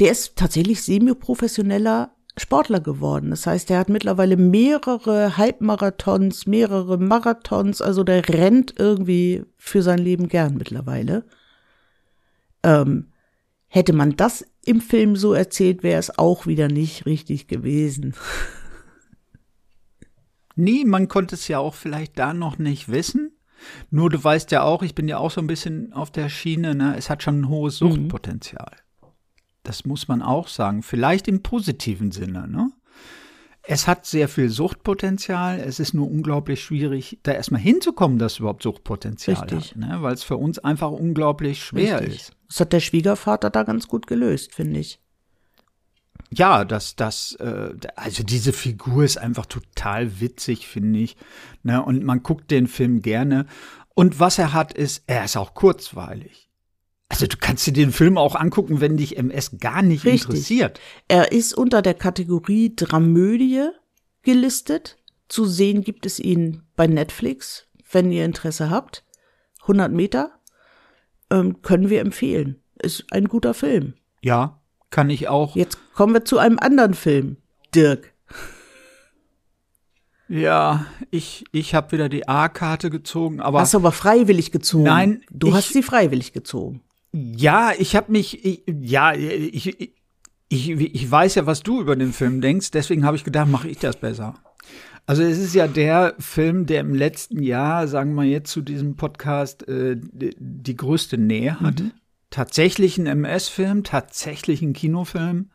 der 0.00 0.12
ist 0.12 0.36
tatsächlich 0.36 0.82
semi-professioneller 0.82 2.10
Sportler 2.36 2.80
geworden. 2.80 3.30
Das 3.30 3.46
heißt, 3.46 3.70
er 3.70 3.78
hat 3.78 3.88
mittlerweile 3.88 4.36
mehrere 4.36 5.36
Halbmarathons, 5.36 6.46
mehrere 6.46 6.98
Marathons, 6.98 7.80
also 7.80 8.04
der 8.04 8.28
rennt 8.28 8.74
irgendwie 8.78 9.44
für 9.56 9.82
sein 9.82 9.98
Leben 9.98 10.28
gern 10.28 10.56
mittlerweile. 10.56 11.24
Ähm, 12.62 13.12
hätte 13.66 13.92
man 13.92 14.16
das 14.16 14.44
im 14.64 14.80
Film 14.80 15.16
so 15.16 15.32
erzählt, 15.34 15.82
wäre 15.82 15.98
es 15.98 16.18
auch 16.18 16.46
wieder 16.46 16.68
nicht 16.68 17.06
richtig 17.06 17.46
gewesen. 17.48 18.14
Nee, 20.60 20.82
man 20.84 21.06
konnte 21.06 21.36
es 21.36 21.46
ja 21.46 21.60
auch 21.60 21.74
vielleicht 21.74 22.18
da 22.18 22.34
noch 22.34 22.58
nicht 22.58 22.88
wissen. 22.88 23.30
Nur 23.90 24.10
du 24.10 24.22
weißt 24.22 24.50
ja 24.50 24.62
auch, 24.62 24.82
ich 24.82 24.94
bin 24.96 25.06
ja 25.06 25.18
auch 25.18 25.30
so 25.30 25.40
ein 25.40 25.46
bisschen 25.46 25.92
auf 25.92 26.10
der 26.10 26.28
Schiene, 26.28 26.74
ne? 26.74 26.96
es 26.96 27.08
hat 27.10 27.22
schon 27.22 27.42
ein 27.42 27.48
hohes 27.48 27.80
Mhm. 27.80 27.92
Suchtpotenzial. 27.92 28.72
Das 29.62 29.84
muss 29.84 30.08
man 30.08 30.20
auch 30.20 30.48
sagen. 30.48 30.82
Vielleicht 30.82 31.28
im 31.28 31.44
positiven 31.44 32.10
Sinne, 32.10 32.48
ne? 32.48 32.72
Es 33.70 33.86
hat 33.86 34.06
sehr 34.06 34.30
viel 34.30 34.48
Suchtpotenzial. 34.48 35.60
Es 35.60 35.78
ist 35.78 35.92
nur 35.92 36.10
unglaublich 36.10 36.64
schwierig, 36.64 37.18
da 37.22 37.32
erstmal 37.32 37.60
hinzukommen, 37.60 38.18
dass 38.18 38.32
es 38.32 38.38
überhaupt 38.38 38.62
Suchtpotenzial 38.62 39.36
Richtig. 39.36 39.72
hat. 39.72 39.76
Ne? 39.76 39.98
Weil 40.00 40.14
es 40.14 40.22
für 40.22 40.38
uns 40.38 40.58
einfach 40.58 40.90
unglaublich 40.90 41.62
schwer 41.62 42.00
Richtig. 42.00 42.20
ist. 42.20 42.32
Das 42.48 42.60
hat 42.60 42.72
der 42.72 42.80
Schwiegervater 42.80 43.50
da 43.50 43.64
ganz 43.64 43.86
gut 43.86 44.06
gelöst, 44.06 44.54
finde 44.54 44.80
ich. 44.80 45.00
Ja, 46.30 46.64
das, 46.64 46.96
das, 46.96 47.34
äh, 47.40 47.74
also 47.94 48.22
diese 48.22 48.54
Figur 48.54 49.04
ist 49.04 49.18
einfach 49.18 49.44
total 49.44 50.18
witzig, 50.18 50.66
finde 50.66 51.00
ich. 51.00 51.18
Ne? 51.62 51.84
Und 51.84 52.02
man 52.04 52.22
guckt 52.22 52.50
den 52.50 52.68
Film 52.68 53.02
gerne. 53.02 53.44
Und 53.94 54.18
was 54.18 54.38
er 54.38 54.54
hat, 54.54 54.72
ist, 54.72 55.02
er 55.06 55.26
ist 55.26 55.36
auch 55.36 55.52
kurzweilig. 55.52 56.47
Also 57.10 57.26
du 57.26 57.36
kannst 57.38 57.66
dir 57.66 57.72
den 57.72 57.90
Film 57.92 58.18
auch 58.18 58.34
angucken, 58.34 58.80
wenn 58.80 58.96
dich 58.96 59.16
MS 59.16 59.58
gar 59.60 59.82
nicht 59.82 60.04
Richtig. 60.04 60.24
interessiert. 60.24 60.80
Er 61.08 61.32
ist 61.32 61.54
unter 61.54 61.80
der 61.82 61.94
Kategorie 61.94 62.74
Dramödie 62.76 63.68
gelistet. 64.22 64.98
Zu 65.28 65.46
sehen 65.46 65.82
gibt 65.82 66.06
es 66.06 66.18
ihn 66.18 66.62
bei 66.76 66.86
Netflix, 66.86 67.66
wenn 67.90 68.12
ihr 68.12 68.24
Interesse 68.24 68.70
habt. 68.70 69.04
100 69.62 69.90
Meter 69.92 70.32
ähm, 71.30 71.62
können 71.62 71.88
wir 71.90 72.00
empfehlen. 72.00 72.62
Ist 72.80 73.06
ein 73.10 73.26
guter 73.26 73.54
Film. 73.54 73.94
Ja, 74.22 74.60
kann 74.90 75.10
ich 75.10 75.28
auch. 75.28 75.56
Jetzt 75.56 75.78
kommen 75.94 76.12
wir 76.14 76.24
zu 76.24 76.38
einem 76.38 76.58
anderen 76.58 76.94
Film. 76.94 77.36
Dirk. 77.74 78.12
Ja, 80.28 80.84
ich, 81.10 81.44
ich 81.52 81.74
habe 81.74 81.92
wieder 81.92 82.08
die 82.10 82.28
A-Karte 82.28 82.90
gezogen, 82.90 83.40
aber 83.40 83.60
Hast 83.60 83.72
du 83.72 83.78
aber 83.78 83.92
freiwillig 83.92 84.52
gezogen. 84.52 84.84
Nein, 84.84 85.22
Du 85.30 85.48
ich- 85.48 85.54
hast 85.54 85.72
sie 85.72 85.82
freiwillig 85.82 86.32
gezogen. 86.34 86.82
Ja, 87.12 87.72
ich 87.78 87.96
habe 87.96 88.12
mich, 88.12 88.44
ich, 88.44 88.62
ja, 88.80 89.14
ich, 89.14 89.92
ich, 90.48 90.70
ich, 90.70 91.10
weiß 91.10 91.36
ja, 91.36 91.46
was 91.46 91.62
du 91.62 91.80
über 91.80 91.96
den 91.96 92.12
Film 92.12 92.40
denkst, 92.40 92.70
deswegen 92.70 93.04
habe 93.04 93.16
ich 93.16 93.24
gedacht, 93.24 93.48
mache 93.48 93.68
ich 93.68 93.78
das 93.78 93.96
besser. 93.96 94.34
Also 95.06 95.22
es 95.22 95.38
ist 95.38 95.54
ja 95.54 95.66
der 95.66 96.14
Film, 96.18 96.66
der 96.66 96.80
im 96.80 96.94
letzten 96.94 97.42
Jahr, 97.42 97.88
sagen 97.88 98.14
wir 98.14 98.24
jetzt 98.24 98.50
zu 98.50 98.60
diesem 98.60 98.96
Podcast, 98.96 99.66
äh, 99.66 99.96
die, 99.98 100.36
die 100.38 100.76
größte 100.76 101.16
Nähe 101.16 101.60
hat. 101.60 101.82
Tatsächlich 102.28 102.98
ein 102.98 103.06
MS-Film, 103.06 103.84
tatsächlich 103.84 104.60
ein 104.60 104.74
Kinofilm, 104.74 105.48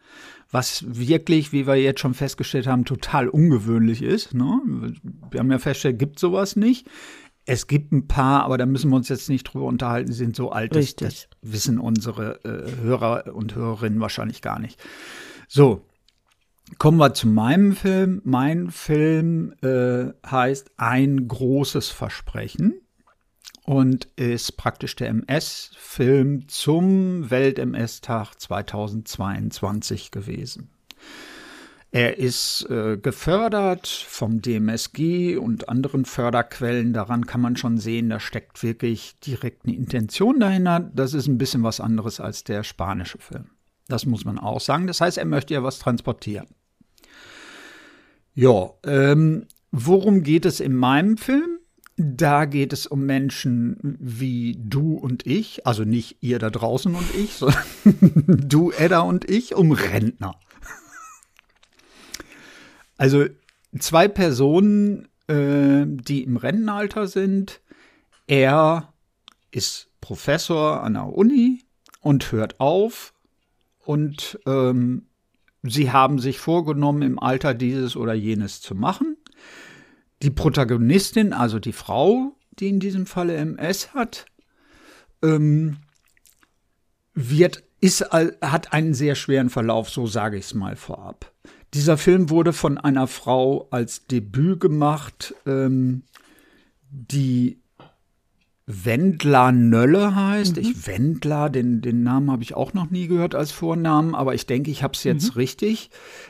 was 0.50 0.84
wirklich, 0.88 1.52
wie 1.52 1.68
wir 1.68 1.76
jetzt 1.76 2.00
schon 2.00 2.16
festgestellt 2.16 2.66
haben, 2.66 2.84
total 2.84 3.30
ungewöhnlich 3.30 4.02
ist. 4.02 4.34
Ne? 4.34 4.60
Wir 5.30 5.40
haben 5.40 5.52
ja 5.52 5.60
festgestellt, 5.60 6.00
gibt 6.00 6.18
sowas 6.18 6.56
nicht. 6.56 6.88
Es 7.46 7.68
gibt 7.68 7.92
ein 7.92 8.08
paar, 8.08 8.44
aber 8.44 8.58
da 8.58 8.66
müssen 8.66 8.90
wir 8.90 8.96
uns 8.96 9.10
jetzt 9.10 9.30
nicht 9.30 9.44
drüber 9.44 9.66
unterhalten, 9.66 10.10
die 10.10 10.16
sind 10.16 10.36
so 10.36 10.52
alt, 10.52 10.72
das, 10.72 10.80
Richtig. 10.80 11.30
Wissen 11.44 11.80
unsere 11.80 12.44
äh, 12.44 12.82
Hörer 12.82 13.34
und 13.34 13.56
Hörerinnen 13.56 14.00
wahrscheinlich 14.00 14.42
gar 14.42 14.60
nicht. 14.60 14.80
So, 15.48 15.86
kommen 16.78 16.98
wir 16.98 17.14
zu 17.14 17.28
meinem 17.28 17.74
Film. 17.74 18.22
Mein 18.24 18.72
Film 18.72 19.54
äh, 19.62 20.14
heißt 20.26 20.72
Ein 20.78 21.28
großes 21.28 21.90
Versprechen 21.90 22.74
und 23.66 24.06
ist 24.16 24.58
praktisch 24.58 24.96
der 24.96 25.10
MS-Film 25.10 26.48
zum 26.48 27.30
Welt-MS-Tag 27.30 28.40
2022 28.40 30.12
gewesen. 30.12 30.70
Er 31.94 32.18
ist 32.18 32.66
äh, 32.72 32.98
gefördert 32.98 33.88
vom 33.88 34.42
DMSG 34.42 35.38
und 35.38 35.70
anderen 35.70 36.06
Förderquellen. 36.06 36.92
Daran 36.92 37.28
kann 37.28 37.40
man 37.40 37.56
schon 37.56 37.78
sehen, 37.78 38.10
da 38.10 38.20
steckt 38.20 38.64
wirklich 38.64 39.20
direkt 39.20 39.68
eine 39.68 39.76
Intention 39.76 40.40
dahinter. 40.40 40.80
Das 40.80 41.14
ist 41.14 41.28
ein 41.28 41.38
bisschen 41.38 41.62
was 41.62 41.80
anderes 41.80 42.20
als 42.20 42.44
der 42.44 42.64
spanische 42.64 43.20
Film. 43.20 43.52
Das 43.90 44.08
muss 44.08 44.26
man 44.26 44.40
auch 44.40 44.60
sagen. 44.60 44.88
Das 44.88 45.02
heißt, 45.02 45.20
er 45.20 45.26
möchte 45.26 45.54
ja 45.54 45.62
was 45.62 45.78
transportieren. 45.78 46.48
Ja, 48.34 48.72
ähm, 48.84 49.46
worum 49.72 50.24
geht 50.24 50.48
es 50.48 50.62
in 50.62 50.76
meinem 50.76 51.18
Film? 51.18 51.60
Da 51.96 52.46
geht 52.46 52.74
es 52.74 52.88
um 52.88 53.06
Menschen 53.06 53.78
wie 54.00 54.58
du 54.60 54.96
und 54.96 55.28
ich, 55.28 55.68
also 55.68 55.84
nicht 55.84 56.18
ihr 56.22 56.40
da 56.40 56.50
draußen 56.50 56.96
und 56.96 57.16
ich, 57.16 57.34
sondern 57.34 57.64
du, 58.50 58.72
Edda 58.72 59.02
und 59.02 59.30
ich, 59.30 59.54
um 59.54 59.72
Rentner. 59.72 60.40
Also 62.98 63.26
zwei 63.80 64.08
Personen, 64.08 65.08
äh, 65.28 65.86
die 65.86 66.24
im 66.24 66.38
Rentenalter 66.38 67.08
sind. 67.08 67.62
Er 68.28 68.94
ist 69.52 69.90
Professor 70.02 70.84
an 70.84 70.94
der 70.94 71.08
Uni 71.08 71.64
und 72.02 72.32
hört 72.32 72.60
auf 72.60 73.14
und 73.80 74.40
ähm, 74.46 75.08
sie 75.62 75.92
haben 75.92 76.20
sich 76.20 76.40
vorgenommen, 76.40 77.02
im 77.02 77.20
Alter 77.20 77.54
dieses 77.54 77.96
oder 77.96 78.14
jenes 78.14 78.62
zu 78.62 78.76
machen. 78.76 79.18
Die 80.22 80.30
Protagonistin, 80.32 81.34
also 81.34 81.60
die 81.60 81.74
Frau, 81.74 82.36
die 82.60 82.70
in 82.70 82.80
diesem 82.80 83.06
Falle 83.06 83.36
MS 83.36 83.94
hat, 83.94 84.26
ähm, 85.22 85.78
wird, 87.14 87.64
ist, 87.82 88.02
al- 88.04 88.38
hat 88.42 88.74
einen 88.74 88.94
sehr 88.94 89.16
schweren 89.16 89.50
Verlauf, 89.50 89.90
so 89.90 90.08
sage 90.08 90.38
ich 90.38 90.46
es 90.46 90.54
mal 90.54 90.76
vorab. 90.76 91.32
Dieser 91.74 91.98
Film 91.98 92.30
wurde 92.30 92.54
von 92.54 92.78
einer 92.78 93.08
Frau 93.08 93.68
als 93.72 94.06
Debüt 94.06 94.60
gemacht, 94.60 95.34
ähm, 95.48 96.04
die 96.92 97.58
Wendler 98.66 99.52
Nölle 99.52 100.16
heißt. 100.16 100.58
Ich 100.58 100.88
Wendler, 100.88 101.50
den, 101.50 101.82
den 101.82 102.04
Namen 102.04 102.32
habe 102.32 102.44
ich 102.44 102.54
auch 102.54 102.74
noch 102.74 102.90
nie 102.90 103.08
gehört 103.08 103.36
als 103.36 103.52
Vornamen, 103.52 104.16
aber 104.16 104.36
ich 104.36 104.46
denke, 104.46 104.72
ich 104.72 104.84
habe 104.84 104.94
es 104.94 105.04
jetzt 105.04 105.36
richtig. 105.36 105.90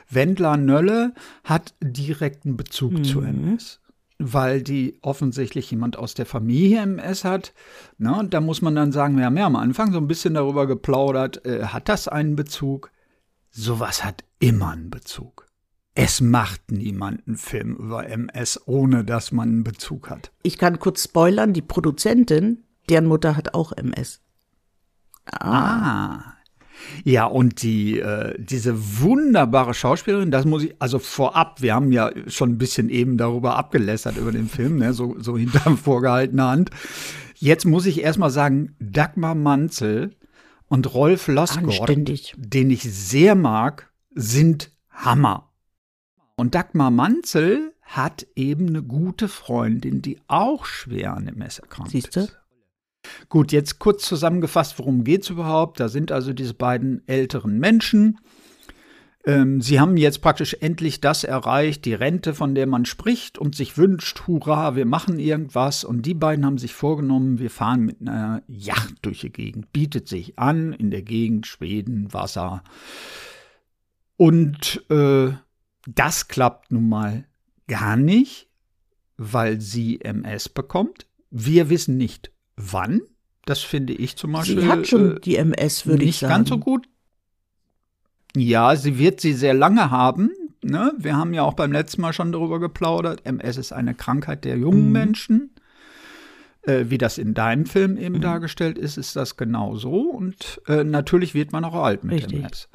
Wendler 0.10 0.58
Nölle 0.58 1.14
hat 1.44 1.76
direkten 1.82 2.58
Bezug 2.58 3.06
zu 3.06 3.22
MS. 3.22 3.82
Weil 4.18 4.62
die 4.64 4.98
offensichtlich 5.02 5.70
jemand 5.70 5.98
aus 5.98 6.14
der 6.14 6.26
Familie 6.26 6.82
MS 6.82 7.24
hat. 7.24 7.54
Na, 7.98 8.20
und 8.20 8.34
da 8.34 8.42
muss 8.42 8.62
man 8.62 8.76
dann 8.76 8.92
sagen, 8.92 9.18
wir 9.18 9.26
haben 9.26 9.38
ja 9.38 9.46
am 9.46 9.56
Anfang 9.56 9.92
so 9.92 9.98
ein 9.98 10.08
bisschen 10.08 10.34
darüber 10.34 10.66
geplaudert, 10.66 11.46
äh, 11.46 11.66
hat 11.66 11.90
das 11.90 12.08
einen 12.08 12.36
Bezug? 12.36 12.92
Sowas 13.56 14.04
hat 14.04 14.24
immer 14.40 14.72
einen 14.72 14.90
Bezug. 14.90 15.46
Es 15.94 16.22
macht 16.22 16.72
niemand 16.72 17.28
einen 17.28 17.38
Film 17.38 17.76
über 17.76 18.10
MS, 18.10 18.62
ohne 18.66 19.06
dass 19.06 19.32
man 19.32 19.48
einen 19.48 19.64
Bezug 19.64 20.10
hat. 20.10 20.32
Ich 20.42 20.58
kann 20.58 20.80
kurz 20.80 21.04
spoilern, 21.04 21.54
die 21.54 21.62
Produzentin, 21.62 22.64
deren 22.90 23.06
Mutter 23.06 23.38
hat 23.38 23.54
auch 23.54 23.72
MS. 23.72 24.22
Ah. 25.26 26.34
Ja, 27.04 27.26
und 27.26 27.62
die, 27.62 28.00
äh, 28.00 28.34
diese 28.44 29.02
wunderbare 29.02 29.76
Schauspielerin, 29.76 30.32
das 30.32 30.46
muss 30.46 30.64
ich, 30.64 30.76
also 30.80 30.98
vorab, 30.98 31.62
wir 31.62 31.76
haben 31.76 31.92
ja 31.92 32.10
schon 32.26 32.54
ein 32.54 32.58
bisschen 32.58 32.90
eben 32.90 33.18
darüber 33.18 33.56
abgelästert 33.56 34.18
über 34.18 34.32
den 34.32 34.50
Film, 34.50 34.80
ne, 34.80 34.94
so, 34.94 35.16
so 35.20 35.38
hinter 35.38 35.78
vorgehaltener 35.78 36.50
Hand. 36.50 36.72
Jetzt 37.36 37.66
muss 37.66 37.86
ich 37.86 38.02
erstmal 38.02 38.32
sagen, 38.32 38.76
Dagmar 38.80 39.36
Manzel 39.36 40.16
und 40.68 40.94
Rolf 40.94 41.28
Loskort, 41.28 41.90
den 42.36 42.72
ich 42.72 42.84
sehr 42.84 43.36
mag, 43.36 43.92
sind 44.12 44.72
Hammer. 44.90 45.52
Und 46.36 46.56
Dagmar 46.56 46.92
Manzel 46.92 47.74
hat 47.82 48.26
eben 48.36 48.68
eine 48.70 48.82
gute 48.82 49.28
Freundin, 49.28 50.02
die 50.02 50.20
auch 50.28 50.66
schwer 50.66 51.16
an 51.16 51.28
MS 51.28 51.60
erkrankt 51.60 51.92
Siehste? 51.92 52.22
ist. 52.22 52.40
Gut, 53.30 53.52
jetzt 53.52 53.80
kurz 53.80 54.06
zusammengefasst, 54.08 54.80
worum 54.80 55.04
geht 55.04 55.24
es 55.24 55.30
überhaupt? 55.30 55.80
Da 55.80 55.90
sind 55.90 56.12
also 56.12 56.34
diese 56.34 56.54
beiden 56.54 57.06
älteren 57.08 57.60
Menschen. 57.60 58.20
Ähm, 59.26 59.62
sie 59.62 59.80
haben 59.80 59.96
jetzt 59.96 60.22
praktisch 60.22 60.58
endlich 60.60 61.00
das 61.00 61.24
erreicht, 61.24 61.86
die 61.86 61.94
Rente, 61.94 62.34
von 62.34 62.56
der 62.56 62.68
man 62.68 62.86
spricht 62.86 63.38
und 63.38 63.56
sich 63.56 63.78
wünscht, 63.78 64.28
hurra, 64.28 64.76
wir 64.76 64.86
machen 64.86 65.18
irgendwas. 65.18 65.86
Und 65.86 66.06
die 66.06 66.14
beiden 66.14 66.46
haben 66.46 66.58
sich 66.58 66.74
vorgenommen, 66.74 67.40
wir 67.40 67.50
fahren 67.50 67.82
mit 67.82 68.02
einer 68.02 68.44
Yacht 68.48 68.96
durch 69.02 69.22
die 69.22 69.32
Gegend. 69.32 69.72
Bietet 69.72 70.10
sich 70.10 70.38
an, 70.38 70.74
in 70.74 70.92
der 70.92 71.04
Gegend, 71.04 71.48
Schweden, 71.48 72.12
Wasser. 72.14 72.64
Und 74.18 74.84
äh, 74.90 75.32
das 75.88 76.28
klappt 76.28 76.72
nun 76.72 76.90
mal 76.90 77.26
gar 77.68 77.96
nicht, 77.96 78.50
weil 79.18 79.62
sie 79.62 80.02
MS 80.02 80.50
bekommt. 80.50 81.08
Wir 81.32 81.70
wissen 81.70 81.98
nicht, 81.98 82.32
wann. 82.58 83.02
Das 83.46 83.62
finde 83.62 83.94
ich 83.94 84.18
zum 84.18 84.34
Beispiel. 84.34 84.62
Sie 84.62 84.68
hat 84.68 84.88
schon 84.88 85.18
äh, 85.18 85.20
die 85.22 85.38
MS, 85.38 85.86
würde 85.86 86.04
ich 86.04 86.18
sagen. 86.18 86.30
Nicht 86.30 86.38
ganz 86.38 86.50
so 86.50 86.58
gut. 86.58 86.88
Ja, 88.36 88.76
sie 88.76 88.98
wird 88.98 89.22
sie 89.22 89.34
sehr 89.34 89.54
lange 89.54 89.92
haben. 89.92 90.32
Ne? 90.64 90.94
Wir 90.98 91.16
haben 91.16 91.34
ja 91.34 91.44
auch 91.44 91.54
beim 91.54 91.72
letzten 91.72 92.02
Mal 92.02 92.14
schon 92.14 92.32
darüber 92.32 92.60
geplaudert. 92.60 93.26
MS 93.26 93.58
ist 93.58 93.74
eine 93.74 93.94
Krankheit 93.94 94.46
der 94.46 94.58
jungen 94.58 94.88
mhm. 94.88 94.92
Menschen. 94.92 95.50
Äh, 96.64 96.86
wie 96.88 96.98
das 96.98 97.18
in 97.18 97.34
deinem 97.34 97.66
Film 97.66 97.98
eben 97.98 98.16
mhm. 98.16 98.22
dargestellt 98.22 98.78
ist, 98.78 98.98
ist 98.98 99.16
das 99.16 99.36
genau 99.36 99.76
so. 99.76 100.10
Und 100.10 100.62
äh, 100.68 100.84
natürlich 100.84 101.34
wird 101.34 101.52
man 101.52 101.66
auch 101.66 101.76
alt 101.76 102.04
mit 102.04 102.16
Richtig. 102.16 102.40
MS. 102.40 102.70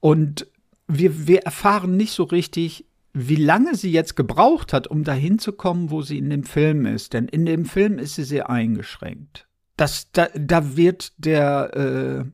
Und 0.00 0.46
wir, 0.88 1.26
wir 1.26 1.42
erfahren 1.42 1.96
nicht 1.96 2.12
so 2.12 2.24
richtig, 2.24 2.86
wie 3.12 3.36
lange 3.36 3.74
sie 3.74 3.90
jetzt 3.90 4.16
gebraucht 4.16 4.72
hat, 4.72 4.86
um 4.86 5.04
dahin 5.04 5.38
zu 5.38 5.52
kommen, 5.52 5.90
wo 5.90 6.02
sie 6.02 6.18
in 6.18 6.30
dem 6.30 6.44
Film 6.44 6.86
ist. 6.86 7.12
Denn 7.12 7.28
in 7.28 7.46
dem 7.46 7.64
Film 7.64 7.98
ist 7.98 8.14
sie 8.14 8.24
sehr 8.24 8.48
eingeschränkt. 8.48 9.46
Das, 9.76 10.10
da, 10.12 10.28
da 10.34 10.76
wird 10.76 11.12
der 11.18 11.74
äh, 11.76 12.24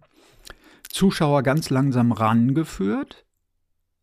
Zuschauer 0.93 1.43
ganz 1.43 1.71
langsam 1.71 2.13
rangeführt. 2.13 3.27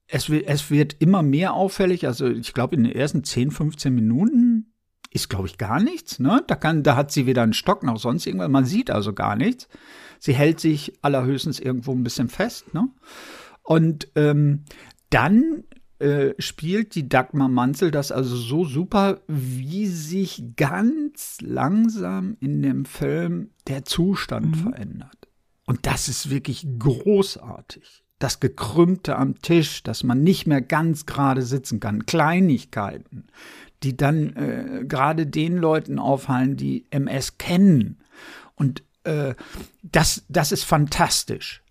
Es, 0.08 0.30
es 0.30 0.72
wird 0.72 0.96
immer 1.00 1.22
mehr 1.22 1.54
auffällig. 1.54 2.08
Also 2.08 2.28
ich 2.28 2.54
glaube, 2.54 2.76
in 2.76 2.84
den 2.84 2.94
ersten 2.94 3.24
10, 3.24 3.52
15 3.52 3.94
Minuten 3.94 4.74
ist, 5.12 5.30
glaube 5.30 5.48
ich, 5.48 5.58
gar 5.58 5.80
nichts. 5.80 6.20
Ne? 6.20 6.44
Da, 6.48 6.56
kann, 6.56 6.84
da 6.84 6.96
hat 6.96 7.12
sie 7.12 7.26
weder 7.26 7.44
einen 7.44 7.54
Stock 7.54 7.84
noch 7.84 7.98
sonst 7.98 8.26
irgendwas. 8.26 8.50
Man 8.50 8.66
sieht 8.66 8.92
also 8.92 9.14
gar 9.14 9.36
nichts. 9.36 9.68
Sie 10.20 10.34
hält 10.34 10.60
sich 10.60 10.94
allerhöchstens 11.02 11.60
irgendwo 11.60 11.94
ein 11.94 12.04
bisschen 12.04 12.30
fest. 12.30 12.74
Ne? 12.74 12.90
Und 13.64 14.10
ähm, 14.16 14.66
dann 15.10 15.64
äh, 16.00 16.34
spielt 16.40 16.96
die 16.96 17.10
Dagmar 17.10 17.50
Manzel 17.50 17.92
das 17.92 18.12
also 18.12 18.36
so 18.36 18.66
super, 18.66 19.22
wie 19.28 19.88
sich 19.88 20.56
ganz 20.56 21.38
langsam 21.42 22.38
in 22.40 22.62
dem 22.62 22.86
Film 22.86 23.50
der 23.68 23.86
Zustand 23.86 24.56
mhm. 24.56 24.56
verändert. 24.56 25.19
Und 25.70 25.86
das 25.86 26.08
ist 26.08 26.32
wirklich 26.32 26.66
großartig. 26.80 28.04
Das 28.18 28.40
Gekrümmte 28.40 29.16
am 29.18 29.40
Tisch, 29.40 29.84
dass 29.84 30.04
man 30.04 30.24
nicht 30.24 30.48
mehr 30.48 30.64
ganz 30.64 31.06
gerade 31.06 31.44
sitzen 31.44 31.80
kann. 31.80 32.08
Kleinigkeiten, 32.08 33.28
die 33.84 33.96
dann 33.96 34.36
äh, 34.36 34.86
gerade 34.86 35.28
den 35.28 35.58
Leuten 35.58 36.00
auffallen, 36.00 36.58
die 36.58 36.88
MS 36.90 37.38
kennen. 37.38 38.00
Und 38.56 38.82
äh, 39.04 39.36
das, 39.84 40.26
das 40.28 40.52
ist 40.52 40.64
fantastisch. 40.64 41.62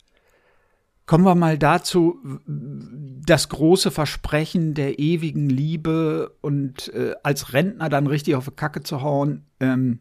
Kommen 1.06 1.24
wir 1.24 1.34
mal 1.34 1.58
dazu, 1.58 2.20
das 2.46 3.48
große 3.48 3.90
Versprechen 3.90 4.74
der 4.74 5.00
ewigen 5.00 5.50
Liebe 5.50 6.36
und 6.40 6.94
äh, 6.94 7.16
als 7.24 7.52
Rentner 7.52 7.88
dann 7.88 8.06
richtig 8.06 8.36
auf 8.36 8.44
die 8.44 8.54
Kacke 8.54 8.84
zu 8.84 9.02
hauen, 9.02 9.44
ähm, 9.58 9.98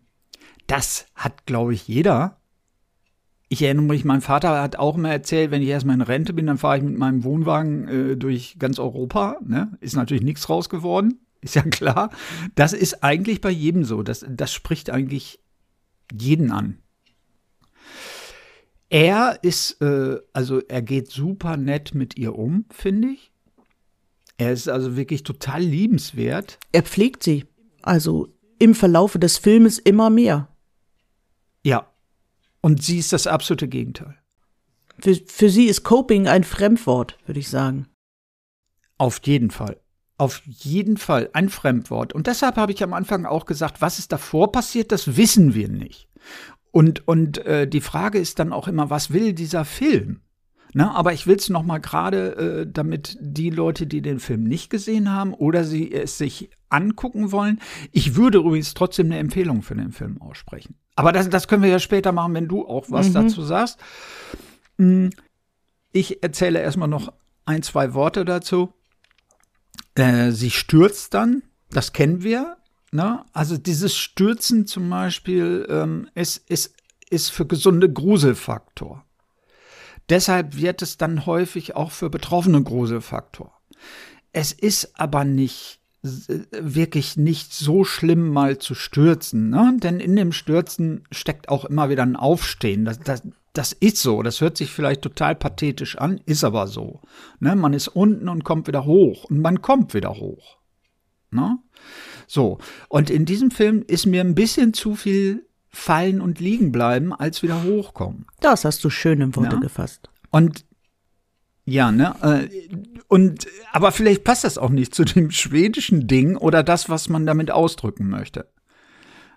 das 0.67 1.07
hat, 1.15 1.47
glaube 1.47 1.73
ich, 1.73 1.87
jeder. 1.87 2.37
Ich 3.49 3.61
erinnere 3.61 3.85
mich, 3.85 4.03
mein 4.03 4.21
Vater 4.21 4.61
hat 4.61 4.75
auch 4.75 4.97
immer 4.97 5.11
erzählt, 5.11 5.51
wenn 5.51 5.61
ich 5.61 5.69
erstmal 5.69 5.95
in 5.95 6.01
Rente 6.01 6.33
bin, 6.33 6.47
dann 6.47 6.57
fahre 6.57 6.77
ich 6.77 6.83
mit 6.83 6.97
meinem 6.97 7.23
Wohnwagen 7.23 7.87
äh, 7.87 8.17
durch 8.17 8.57
ganz 8.59 8.77
Europa. 8.77 9.37
Ne? 9.45 9.77
Ist 9.79 9.95
natürlich 9.95 10.23
nichts 10.23 10.49
raus 10.49 10.69
geworden, 10.69 11.21
ist 11.41 11.55
ja 11.55 11.61
klar. 11.61 12.09
Das 12.55 12.73
ist 12.73 13.03
eigentlich 13.03 13.39
bei 13.39 13.51
jedem 13.51 13.85
so. 13.85 14.03
Das, 14.03 14.25
das 14.27 14.53
spricht 14.53 14.89
eigentlich 14.89 15.39
jeden 16.11 16.51
an. 16.51 16.79
Er 18.89 19.39
ist, 19.41 19.81
äh, 19.81 20.17
also 20.33 20.61
er 20.67 20.81
geht 20.81 21.09
super 21.11 21.57
nett 21.57 21.93
mit 21.93 22.17
ihr 22.17 22.35
um, 22.35 22.65
finde 22.69 23.09
ich. 23.09 23.31
Er 24.37 24.53
ist 24.53 24.69
also 24.69 24.95
wirklich 24.95 25.23
total 25.23 25.61
liebenswert. 25.61 26.59
Er 26.71 26.83
pflegt 26.83 27.23
sie. 27.23 27.45
Also 27.81 28.27
im 28.59 28.75
Verlaufe 28.75 29.19
des 29.19 29.37
Filmes 29.37 29.79
immer 29.79 30.09
mehr. 30.09 30.47
Ja. 31.63 31.91
Und 32.61 32.83
sie 32.83 32.97
ist 32.97 33.13
das 33.13 33.27
absolute 33.27 33.67
Gegenteil. 33.67 34.17
Für, 34.99 35.15
für 35.15 35.49
sie 35.49 35.65
ist 35.65 35.83
Coping 35.83 36.27
ein 36.27 36.43
Fremdwort, 36.43 37.17
würde 37.25 37.39
ich 37.39 37.49
sagen. 37.49 37.87
Auf 38.97 39.19
jeden 39.25 39.51
Fall. 39.51 39.79
Auf 40.17 40.41
jeden 40.45 40.97
Fall 40.97 41.29
ein 41.33 41.49
Fremdwort. 41.49 42.13
Und 42.13 42.25
deshalb 42.25 42.55
habe 42.55 42.71
ich 42.71 42.83
am 42.83 42.93
Anfang 42.93 43.25
auch 43.25 43.45
gesagt, 43.45 43.81
was 43.81 43.99
ist 43.99 44.11
davor 44.11 44.51
passiert, 44.51 44.91
das 44.91 45.15
wissen 45.15 45.53
wir 45.53 45.69
nicht. 45.69 46.09
Und, 46.71 47.07
und 47.07 47.37
äh, 47.45 47.67
die 47.67 47.81
Frage 47.81 48.17
ist 48.17 48.39
dann 48.39 48.51
auch 48.51 48.67
immer, 48.67 48.89
was 48.89 49.13
will 49.13 49.33
dieser 49.33 49.65
Film? 49.65 50.21
Na, 50.77 50.93
aber 50.93 51.13
ich 51.13 51.27
will 51.27 51.35
es 51.37 51.49
noch 51.49 51.63
mal 51.63 51.79
gerade, 51.79 52.35
äh, 52.35 52.67
damit 52.71 53.17
die 53.19 53.49
Leute, 53.49 53.87
die 53.87 54.01
den 54.01 54.19
Film 54.19 54.43
nicht 54.43 54.69
gesehen 54.69 55.11
haben 55.11 55.33
oder 55.33 55.63
sie 55.63 55.91
es 55.91 56.17
sich 56.17 56.49
angucken 56.69 57.31
wollen, 57.31 57.59
ich 57.91 58.15
würde 58.15 58.39
übrigens 58.39 58.73
trotzdem 58.73 59.07
eine 59.07 59.17
Empfehlung 59.17 59.61
für 59.61 59.75
den 59.75 59.91
Film 59.91 60.21
aussprechen. 60.21 60.75
Aber 60.95 61.11
das, 61.11 61.29
das 61.29 61.47
können 61.47 61.63
wir 61.63 61.69
ja 61.69 61.79
später 61.79 62.11
machen, 62.11 62.33
wenn 62.33 62.47
du 62.47 62.67
auch 62.67 62.85
was 62.89 63.09
mhm. 63.09 63.13
dazu 63.13 63.41
sagst. 63.41 63.79
Hm, 64.77 65.09
ich 65.91 66.21
erzähle 66.23 66.59
erstmal 66.59 66.89
noch 66.89 67.11
ein, 67.45 67.63
zwei 67.63 67.93
Worte 67.93 68.25
dazu. 68.25 68.73
Äh, 69.95 70.31
sie 70.31 70.51
stürzt 70.51 71.13
dann, 71.13 71.43
das 71.71 71.93
kennen 71.93 72.23
wir, 72.23 72.57
Ne? 72.91 73.23
Also 73.33 73.57
dieses 73.57 73.95
Stürzen 73.97 74.65
zum 74.65 74.89
Beispiel 74.89 75.67
ähm, 75.69 76.09
ist, 76.15 76.49
ist, 76.49 76.73
ist 77.09 77.29
für 77.31 77.45
gesunde 77.45 77.91
Gruselfaktor. 77.91 79.03
Deshalb 80.09 80.57
wird 80.57 80.81
es 80.81 80.97
dann 80.97 81.25
häufig 81.25 81.75
auch 81.75 81.91
für 81.91 82.09
Betroffene 82.09 82.63
Gruselfaktor. 82.63 83.51
Es 84.31 84.51
ist 84.51 84.99
aber 84.99 85.25
nicht 85.25 85.79
wirklich 86.51 87.17
nicht 87.17 87.53
so 87.53 87.83
schlimm 87.83 88.29
mal 88.29 88.59
zu 88.59 88.75
stürzen, 88.75 89.49
ne? 89.49 89.75
denn 89.81 89.99
in 89.99 90.15
dem 90.15 90.31
Stürzen 90.31 91.03
steckt 91.11 91.49
auch 91.49 91.65
immer 91.65 91.89
wieder 91.89 92.03
ein 92.03 92.15
Aufstehen. 92.15 92.85
Das, 92.85 92.99
das, 92.99 93.23
das 93.53 93.73
ist 93.73 93.97
so. 93.97 94.21
Das 94.21 94.39
hört 94.39 94.57
sich 94.57 94.71
vielleicht 94.71 95.01
total 95.01 95.35
pathetisch 95.35 95.97
an, 95.97 96.21
ist 96.25 96.43
aber 96.43 96.67
so. 96.67 97.01
Ne? 97.39 97.55
Man 97.55 97.73
ist 97.73 97.87
unten 97.87 98.29
und 98.29 98.43
kommt 98.43 98.67
wieder 98.67 98.85
hoch 98.85 99.25
und 99.25 99.41
man 99.41 99.61
kommt 99.61 99.93
wieder 99.93 100.11
hoch. 100.11 100.57
Ne? 101.31 101.57
So, 102.27 102.59
und 102.89 103.09
in 103.09 103.25
diesem 103.25 103.51
Film 103.51 103.83
ist 103.87 104.05
mir 104.05 104.21
ein 104.21 104.35
bisschen 104.35 104.73
zu 104.73 104.95
viel 104.95 105.46
fallen 105.77 106.21
und 106.21 106.39
liegen 106.39 106.71
bleiben, 106.71 107.13
als 107.13 107.43
wieder 107.43 107.63
hochkommen. 107.63 108.25
Das 108.39 108.65
hast 108.65 108.83
du 108.83 108.89
schön 108.89 109.21
in 109.21 109.35
Worte 109.35 109.55
ja? 109.55 109.61
gefasst. 109.61 110.09
Und 110.31 110.65
ja, 111.65 111.91
ne? 111.91 112.15
Äh, 112.21 112.49
und 113.07 113.47
aber 113.71 113.91
vielleicht 113.91 114.23
passt 114.23 114.43
das 114.43 114.57
auch 114.57 114.69
nicht 114.69 114.95
zu 114.95 115.05
dem 115.05 115.31
schwedischen 115.31 116.07
Ding 116.07 116.35
oder 116.35 116.63
das, 116.63 116.89
was 116.89 117.09
man 117.09 117.25
damit 117.25 117.51
ausdrücken 117.51 118.09
möchte. 118.09 118.49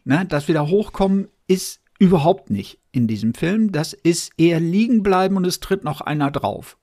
Ne? 0.04 0.24
Das 0.26 0.48
wieder 0.48 0.68
hochkommen 0.68 1.28
ist 1.46 1.82
überhaupt 1.98 2.48
nicht 2.48 2.80
in 2.90 3.06
diesem 3.06 3.34
Film. 3.34 3.70
Das 3.70 3.92
ist 3.92 4.32
eher 4.38 4.60
liegen 4.60 5.02
bleiben 5.02 5.36
und 5.36 5.46
es 5.46 5.60
tritt 5.60 5.84
noch 5.84 6.00
einer 6.00 6.30
drauf. 6.30 6.78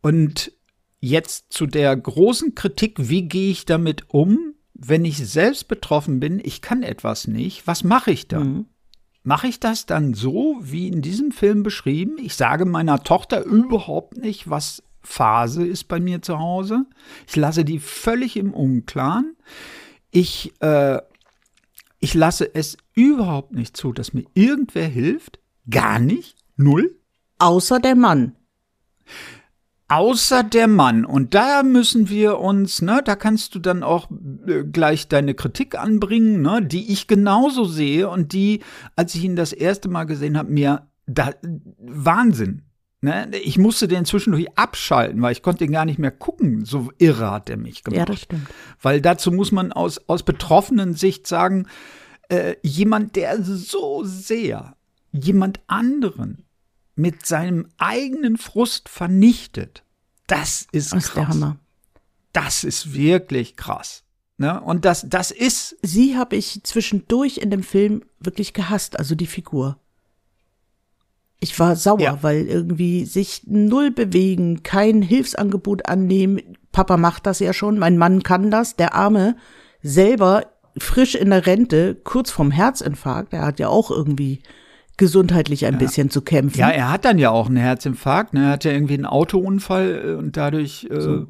Und 0.00 0.52
jetzt 1.00 1.52
zu 1.52 1.66
der 1.66 1.94
großen 1.94 2.54
Kritik, 2.54 2.94
wie 2.98 3.28
gehe 3.28 3.50
ich 3.50 3.66
damit 3.66 4.06
um? 4.08 4.54
Wenn 4.78 5.04
ich 5.04 5.16
selbst 5.18 5.68
betroffen 5.68 6.20
bin, 6.20 6.40
ich 6.42 6.60
kann 6.60 6.82
etwas 6.82 7.26
nicht, 7.26 7.66
was 7.66 7.84
mache 7.84 8.10
ich 8.10 8.28
dann? 8.28 8.48
Mhm. 8.48 8.66
Mache 9.22 9.48
ich 9.48 9.58
das 9.58 9.86
dann 9.86 10.14
so, 10.14 10.56
wie 10.60 10.86
in 10.86 11.02
diesem 11.02 11.32
Film 11.32 11.62
beschrieben? 11.62 12.16
Ich 12.20 12.34
sage 12.36 12.64
meiner 12.64 13.02
Tochter 13.02 13.42
überhaupt 13.42 14.16
nicht, 14.16 14.48
was 14.48 14.84
Phase 15.02 15.66
ist 15.66 15.84
bei 15.84 15.98
mir 15.98 16.22
zu 16.22 16.38
Hause. 16.38 16.86
Ich 17.26 17.34
lasse 17.34 17.64
die 17.64 17.80
völlig 17.80 18.36
im 18.36 18.54
Unklaren. 18.54 19.36
Ich, 20.10 20.52
äh, 20.60 21.00
ich 21.98 22.14
lasse 22.14 22.54
es 22.54 22.76
überhaupt 22.94 23.52
nicht 23.52 23.76
zu, 23.76 23.92
dass 23.92 24.12
mir 24.12 24.24
irgendwer 24.34 24.86
hilft. 24.86 25.40
Gar 25.68 25.98
nicht. 25.98 26.36
Null. 26.56 26.96
Außer 27.38 27.80
der 27.80 27.96
Mann. 27.96 28.36
Außer 29.88 30.42
der 30.42 30.66
Mann. 30.66 31.04
Und 31.04 31.34
da 31.34 31.62
müssen 31.62 32.08
wir 32.08 32.40
uns, 32.40 32.82
ne, 32.82 33.02
da 33.04 33.14
kannst 33.14 33.54
du 33.54 33.60
dann 33.60 33.82
auch 33.84 34.10
äh, 34.46 34.64
gleich 34.64 35.06
deine 35.06 35.34
Kritik 35.34 35.78
anbringen, 35.78 36.42
ne, 36.42 36.60
die 36.60 36.92
ich 36.92 37.06
genauso 37.06 37.64
sehe 37.64 38.08
und 38.08 38.32
die, 38.32 38.60
als 38.96 39.14
ich 39.14 39.22
ihn 39.22 39.36
das 39.36 39.52
erste 39.52 39.88
Mal 39.88 40.04
gesehen 40.04 40.36
habe, 40.36 40.50
mir 40.50 40.88
da 41.06 41.30
Wahnsinn. 41.78 42.62
Ne? 43.00 43.30
Ich 43.44 43.58
musste 43.58 43.86
den 43.86 44.04
zwischendurch 44.04 44.58
abschalten, 44.58 45.22
weil 45.22 45.32
ich 45.32 45.42
konnte 45.42 45.64
den 45.64 45.72
gar 45.72 45.84
nicht 45.84 46.00
mehr 46.00 46.10
gucken. 46.10 46.64
So 46.64 46.90
irre 46.98 47.30
hat 47.30 47.48
er 47.48 47.56
mich 47.56 47.84
gemacht. 47.84 47.98
Ja, 47.98 48.04
das 48.04 48.22
stimmt. 48.22 48.48
Weil 48.82 49.00
dazu 49.00 49.30
muss 49.30 49.52
man 49.52 49.70
aus, 49.70 50.00
aus 50.08 50.24
betroffenen 50.24 50.94
Sicht 50.94 51.28
sagen, 51.28 51.68
äh, 52.28 52.56
jemand, 52.62 53.14
der 53.14 53.40
so 53.42 54.02
sehr 54.02 54.74
jemand 55.12 55.60
anderen 55.68 56.45
mit 56.96 57.24
seinem 57.26 57.68
eigenen 57.78 58.36
Frust 58.38 58.88
vernichtet, 58.88 59.84
das 60.26 60.66
ist 60.72 60.92
Das 60.92 61.04
ist 61.06 61.14
der 61.16 61.24
krass. 61.24 61.34
Hammer. 61.34 61.56
Das 62.32 62.64
ist 62.64 62.92
wirklich 62.92 63.56
krass. 63.56 64.02
Ne? 64.38 64.60
Und 64.60 64.84
das, 64.84 65.06
das 65.08 65.30
ist, 65.30 65.76
Sie 65.82 66.16
habe 66.16 66.36
ich 66.36 66.60
zwischendurch 66.64 67.38
in 67.38 67.50
dem 67.50 67.62
Film 67.62 68.02
wirklich 68.18 68.52
gehasst, 68.52 68.98
also 68.98 69.14
die 69.14 69.26
Figur. 69.26 69.78
Ich 71.38 71.58
war 71.60 71.76
sauer, 71.76 72.00
Ja. 72.00 72.22
weil 72.22 72.46
irgendwie 72.46 73.04
sich 73.04 73.42
null 73.46 73.90
bewegen, 73.90 74.62
kein 74.62 75.02
Hilfsangebot 75.02 75.86
annehmen. 75.88 76.40
Papa 76.72 76.96
macht 76.96 77.26
das 77.26 77.38
ja 77.40 77.52
schon, 77.52 77.78
mein 77.78 77.98
Mann 77.98 78.22
kann 78.22 78.50
das, 78.50 78.76
der 78.76 78.94
Arme 78.94 79.36
selber 79.82 80.46
frisch 80.78 81.14
in 81.14 81.30
der 81.30 81.46
Rente, 81.46 81.94
kurz 81.94 82.30
vorm 82.30 82.50
Herzinfarkt, 82.50 83.32
er 83.32 83.42
hat 83.46 83.58
ja 83.58 83.68
auch 83.68 83.90
irgendwie 83.90 84.42
gesundheitlich 84.96 85.66
ein 85.66 85.78
bisschen 85.78 86.10
zu 86.10 86.22
kämpfen. 86.22 86.58
ja, 86.58 86.70
er 86.70 86.90
hat 86.90 87.04
dann 87.04 87.18
ja 87.18 87.30
auch 87.30 87.46
einen 87.46 87.56
Herzinfarkt. 87.56 88.32
Ne? 88.34 88.44
Er 88.44 88.50
hat 88.50 88.64
ja 88.64 88.72
irgendwie 88.72 88.94
einen 88.94 89.06
Autounfall 89.06 90.02
äh, 90.04 90.14
und 90.14 90.36
dadurch 90.36 90.88
äh, 90.90 91.24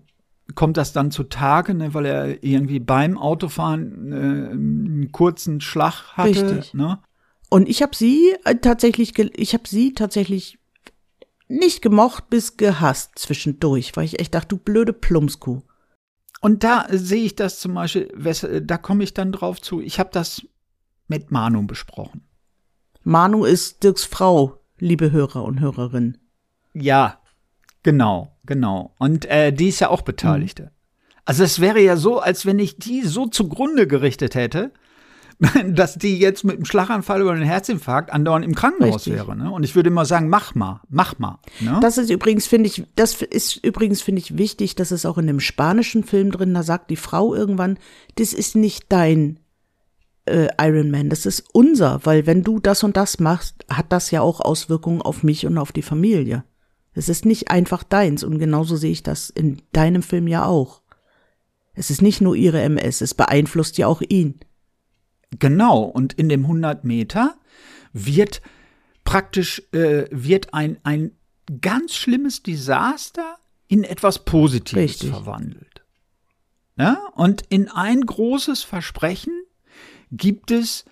kommt 0.55 0.77
das 0.77 0.93
dann 0.93 1.11
zutage, 1.11 1.75
ne? 1.75 1.93
weil 1.93 2.07
er 2.07 2.45
irgendwie 2.45 2.79
beim 2.79 3.19
Autofahren 3.19 4.13
äh, 4.13 4.17
einen 4.17 5.11
kurzen 5.13 5.61
Schlag 5.61 6.13
hatte. 6.17 6.49
Richtig. 6.49 6.75
Ne? 6.75 7.01
Und 7.49 7.69
ich 7.69 7.83
habe 7.83 7.97
sie 7.97 8.35
äh, 8.45 8.57
tatsächlich, 8.57 9.19
ich 9.19 9.55
habe 9.55 9.69
sie 9.69 9.95
tatsächlich 9.95 10.59
nicht 11.49 11.83
gemocht 11.83 12.29
bis 12.31 12.57
gehasst 12.57 13.13
zwischendurch, 13.19 13.97
weil 13.97 14.05
ich 14.05 14.21
echt 14.21 14.35
dachte, 14.35 14.49
du 14.49 14.59
blöde 14.59 14.93
Plumpskuh. 14.93 15.63
Und 16.41 16.65
da 16.65 16.87
sehe 16.91 17.25
ich 17.25 17.35
das 17.35 17.61
zum 17.61 17.75
Beispiel, 17.75 18.09
da 18.65 18.79
komme 18.79 19.05
ich 19.05 19.15
dann 19.15 19.33
drauf 19.33 19.61
zu. 19.61 19.81
Ich 19.81 19.99
habe 19.99 20.11
das 20.13 20.43
mit 21.09 21.31
Manu 21.31 21.67
besprochen. 21.67 22.23
Manu 23.09 23.45
ist 23.45 23.85
Dirks 23.85 24.03
Frau, 24.03 24.65
liebe 24.81 25.13
Hörer 25.13 25.45
und 25.45 25.61
Hörerinnen. 25.61 26.19
Ja, 26.75 27.21
genau, 27.85 28.37
genau. 28.45 28.97
Und 28.99 29.27
äh, 29.27 29.53
die 29.53 29.69
ist 29.69 29.79
ja 29.79 29.91
auch 29.91 30.03
Beteiligte. 30.03 30.73
Also 31.25 31.45
es 31.45 31.61
wäre 31.61 31.81
ja 31.81 31.97
so, 31.97 32.19
als 32.19 32.47
wenn 32.47 32.59
ich 32.59 32.79
die 32.79 33.03
so 33.03 33.27
zugrunde 33.27 33.87
gerichtet 33.87 34.35
hätte, 34.35 34.73
dass 35.69 35.95
die 35.95 36.19
jetzt 36.19 36.43
mit 36.43 36.57
einem 36.57 36.65
Schlaganfall 36.65 37.23
oder 37.23 37.31
einem 37.31 37.45
Herzinfarkt 37.45 38.13
andauernd 38.13 38.45
im 38.45 38.57
Krankenhaus 38.57 39.07
Richtig. 39.07 39.13
wäre. 39.13 39.37
Ne? 39.37 39.53
Und 39.53 39.63
ich 39.63 39.77
würde 39.77 39.91
immer 39.91 40.05
sagen, 40.05 40.29
mach 40.29 40.57
mal, 40.57 40.81
mach 40.89 41.17
mal. 41.21 41.39
Ne? 41.61 41.79
Das 41.81 41.99
ist 41.99 42.11
übrigens, 42.11 42.49
finde 42.49 42.67
ich, 42.67 42.83
das 42.97 43.23
ist 43.23 43.65
übrigens, 43.65 44.03
finde 44.03 44.19
ich, 44.19 44.37
wichtig, 44.37 44.75
das 44.75 44.91
ist 44.91 45.07
auch 45.07 45.19
in 45.19 45.29
dem 45.29 45.39
spanischen 45.39 46.03
Film 46.03 46.33
drin, 46.33 46.55
da 46.55 46.65
sagt 46.65 46.91
die 46.91 46.97
Frau 46.97 47.37
irgendwann, 47.37 47.79
das 48.17 48.33
ist 48.33 48.57
nicht 48.57 48.87
dein 48.89 49.39
äh, 50.27 50.49
Iron 50.61 50.91
Man, 50.91 51.09
das 51.09 51.27
ist 51.27 51.45
unser, 51.53 52.01
weil 52.05 52.27
wenn 52.27 52.43
du 52.43 52.61
das 52.61 52.83
und 52.83 52.97
das 52.97 53.19
machst, 53.19 53.65
hat 53.69 53.93
das 53.93 54.11
ja 54.11 54.21
auch 54.21 54.41
Auswirkungen 54.41 55.03
auf 55.03 55.23
mich 55.23 55.47
und 55.47 55.59
auf 55.59 55.73
die 55.73 55.83
Familie. 55.83 56.45
Es 56.95 57.09
ist 57.09 57.25
nicht 57.25 57.51
einfach 57.51 57.83
deins 57.83 58.25
und 58.25 58.39
genauso 58.39 58.77
sehe 58.77 58.93
ich 58.93 59.03
das 59.03 59.31
in 59.31 59.63
deinem 59.73 60.03
Film 60.03 60.29
ja 60.29 60.47
auch. 60.47 60.83
Es 61.75 61.91
ist 61.91 62.01
nicht 62.01 62.21
nur 62.21 62.35
ihre 62.35 62.63
MS, 62.63 63.03
es 63.03 63.15
beeinflusst 63.15 63.77
ja 63.79 63.87
auch 63.87 64.01
ihn. 64.01 64.41
Genau, 65.39 65.83
und 65.83 66.15
in 66.15 66.29
dem 66.29 66.43
100 66.43 66.85
Meter 66.85 67.37
wird 67.93 68.41
praktisch 69.05 69.63
äh, 69.73 70.07
wird 70.11 70.55
ein, 70.55 70.79
ein 70.85 71.13
ganz 71.61 71.95
schlimmes 71.95 72.43
Desaster 72.43 73.37
in 73.69 73.85
etwas 73.85 74.25
Positives 74.25 74.83
Richtig. 74.83 75.11
verwandelt. 75.11 75.83
Ja? 76.79 76.99
Und 77.15 77.43
in 77.49 77.69
ein 77.69 78.01
großes 78.01 78.63
Versprechen 78.63 79.33
gibt 80.11 80.51
es 80.51 80.85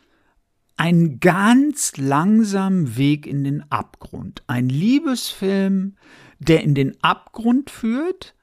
einen 0.76 1.20
ganz 1.20 1.96
langsamen 1.96 2.96
Weg 2.96 3.26
in 3.26 3.44
den 3.44 3.70
Abgrund. 3.70 4.42
Ein 4.46 4.68
Liebesfilm, 4.68 5.96
der 6.38 6.62
in 6.62 6.74
den 6.74 7.02
Abgrund 7.02 7.70
führt, 7.70 8.34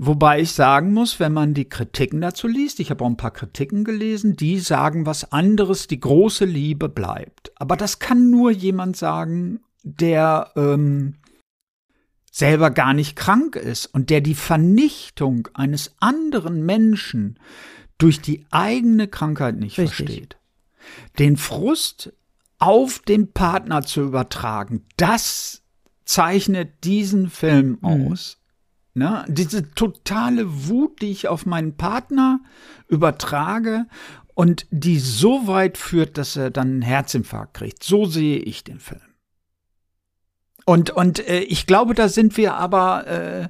Wobei 0.00 0.40
ich 0.40 0.52
sagen 0.52 0.94
muss, 0.94 1.18
wenn 1.18 1.32
man 1.32 1.54
die 1.54 1.68
Kritiken 1.68 2.20
dazu 2.20 2.46
liest, 2.46 2.78
ich 2.78 2.90
habe 2.90 3.04
auch 3.04 3.08
ein 3.08 3.16
paar 3.16 3.32
Kritiken 3.32 3.82
gelesen, 3.82 4.36
die 4.36 4.60
sagen 4.60 5.06
was 5.06 5.32
anderes, 5.32 5.88
die 5.88 5.98
große 5.98 6.44
Liebe 6.44 6.88
bleibt. 6.88 7.50
Aber 7.56 7.76
das 7.76 7.98
kann 7.98 8.30
nur 8.30 8.52
jemand 8.52 8.96
sagen, 8.96 9.58
der 9.82 10.52
ähm, 10.54 11.14
selber 12.30 12.70
gar 12.70 12.94
nicht 12.94 13.16
krank 13.16 13.56
ist 13.56 13.86
und 13.86 14.08
der 14.10 14.20
die 14.20 14.36
Vernichtung 14.36 15.48
eines 15.54 15.96
anderen 15.98 16.64
Menschen 16.64 17.40
durch 17.98 18.20
die 18.20 18.46
eigene 18.50 19.08
Krankheit 19.08 19.56
nicht 19.56 19.78
Richtig. 19.78 19.96
versteht. 19.96 20.36
Den 21.18 21.36
Frust 21.36 22.12
auf 22.58 23.00
den 23.00 23.32
Partner 23.32 23.82
zu 23.82 24.02
übertragen, 24.02 24.84
das 24.96 25.62
zeichnet 26.04 26.84
diesen 26.84 27.28
Film 27.28 27.78
aus. 27.82 28.38
Ne? 28.94 29.24
Diese 29.28 29.70
totale 29.74 30.68
Wut, 30.68 31.02
die 31.02 31.10
ich 31.10 31.28
auf 31.28 31.46
meinen 31.46 31.76
Partner 31.76 32.40
übertrage 32.88 33.86
und 34.34 34.66
die 34.70 34.98
so 34.98 35.46
weit 35.46 35.76
führt, 35.78 36.16
dass 36.18 36.36
er 36.36 36.50
dann 36.50 36.68
einen 36.68 36.82
Herzinfarkt 36.82 37.54
kriegt. 37.54 37.84
So 37.84 38.06
sehe 38.06 38.38
ich 38.38 38.64
den 38.64 38.80
Film. 38.80 39.07
Und, 40.68 40.90
und 40.90 41.26
äh, 41.26 41.40
ich 41.40 41.66
glaube, 41.66 41.94
da 41.94 42.10
sind 42.10 42.36
wir 42.36 42.52
aber 42.56 43.06
äh, 43.06 43.48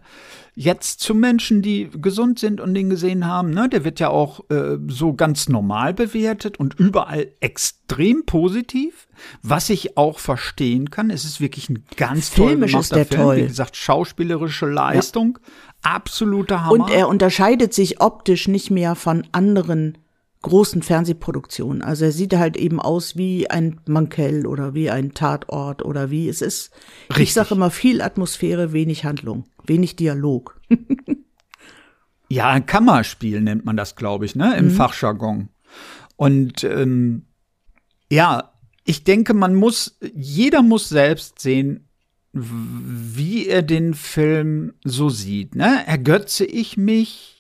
jetzt 0.55 1.01
zu 1.01 1.17
Menschen, 1.17 1.63
die 1.63 1.91
gesund 1.93 2.39
sind 2.39 2.61
und 2.61 2.75
den 2.75 2.91
gesehen 2.91 3.27
haben. 3.27 3.51
Ne? 3.51 3.69
Der 3.69 3.83
wird 3.83 3.99
ja 3.99 4.09
auch 4.09 4.49
äh, 4.51 4.77
so 4.87 5.15
ganz 5.15 5.49
normal 5.49 5.95
bewertet 5.95 6.61
und 6.61 6.79
überall 6.79 7.27
extrem 7.41 8.25
positiv, 8.25 9.09
was 9.43 9.69
ich 9.69 9.97
auch 9.97 10.21
verstehen 10.21 10.93
kann. 10.93 11.11
Es 11.11 11.25
ist 11.25 11.41
wirklich 11.41 11.69
ein 11.69 11.85
ganz 11.97 12.33
toll 12.33 12.51
Filmisch 12.51 12.75
ist 12.75 12.91
gemachter 12.91 12.95
der 12.95 13.07
Film. 13.07 13.21
toll. 13.21 13.37
Wie 13.39 13.47
gesagt, 13.49 13.77
schauspielerische 13.77 14.67
Leistung, 14.67 15.41
absoluter 15.83 16.67
Hammer. 16.67 16.85
Und 16.85 16.89
er 16.89 17.09
unterscheidet 17.09 17.75
sich 17.75 18.01
optisch 18.01 18.47
nicht 18.47 18.71
mehr 18.71 18.95
von 18.95 19.27
anderen 19.33 19.99
großen 20.43 20.83
Fernsehproduktionen. 20.83 21.83
Also 21.83 22.07
er 22.07 22.13
sieht 22.13 22.35
halt 22.35 22.57
eben 22.57 22.81
aus 22.81 23.17
wie 23.17 23.51
ein 23.51 23.81
Mankell 23.87 24.47
oder 24.47 24.75
wie 24.75 24.91
ein 24.91 25.13
Tatort 25.13 25.85
oder 25.85 26.11
wie 26.11 26.29
es 26.29 26.43
ist. 26.43 26.71
Ich 27.11 27.17
Richtig. 27.17 27.35
sage 27.35 27.55
immer 27.55 27.71
viel 27.71 28.01
Atmosphäre, 28.01 28.73
wenig 28.73 29.05
Handlung, 29.05 29.45
wenig 29.65 29.97
Dialog. 29.97 30.61
Ja, 32.29 32.51
ein 32.51 32.67
Kammerspiel 32.67 33.41
nennt 33.41 33.65
man 33.65 33.77
das, 33.77 33.97
glaube 33.97 34.27
ich, 34.27 34.37
ne, 34.37 34.57
im 34.57 34.71
Fachjargon. 34.71 35.49
Und 36.17 36.63
ähm, 36.63 37.25
ja, 38.11 38.53
ich 38.85 39.05
denke, 39.05 39.35
man 39.35 39.55
muss, 39.55 39.99
jeder 40.15 40.63
muss 40.63 40.89
selbst 40.89 41.41
sehen, 41.41 41.89
wie 42.33 43.47
er 43.47 43.63
den 43.63 43.95
Film 43.95 44.75
so 44.85 45.09
sieht. 45.09 45.55
Ne? 45.55 45.87
Ergötze 45.87 46.45
ich 46.45 46.77
mich 46.77 47.38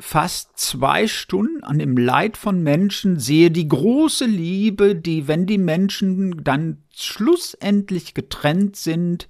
fast 0.00 0.56
zwei 0.56 1.08
Stunden 1.08 1.64
an 1.64 1.78
dem 1.78 1.96
Leid 1.96 2.36
von 2.36 2.62
Menschen, 2.62 3.18
sehe 3.18 3.50
die 3.50 3.66
große 3.66 4.26
Liebe, 4.26 4.94
die, 4.94 5.26
wenn 5.26 5.46
die 5.46 5.58
Menschen 5.58 6.44
dann 6.44 6.84
schlussendlich 6.94 8.14
getrennt 8.14 8.76
sind, 8.76 9.28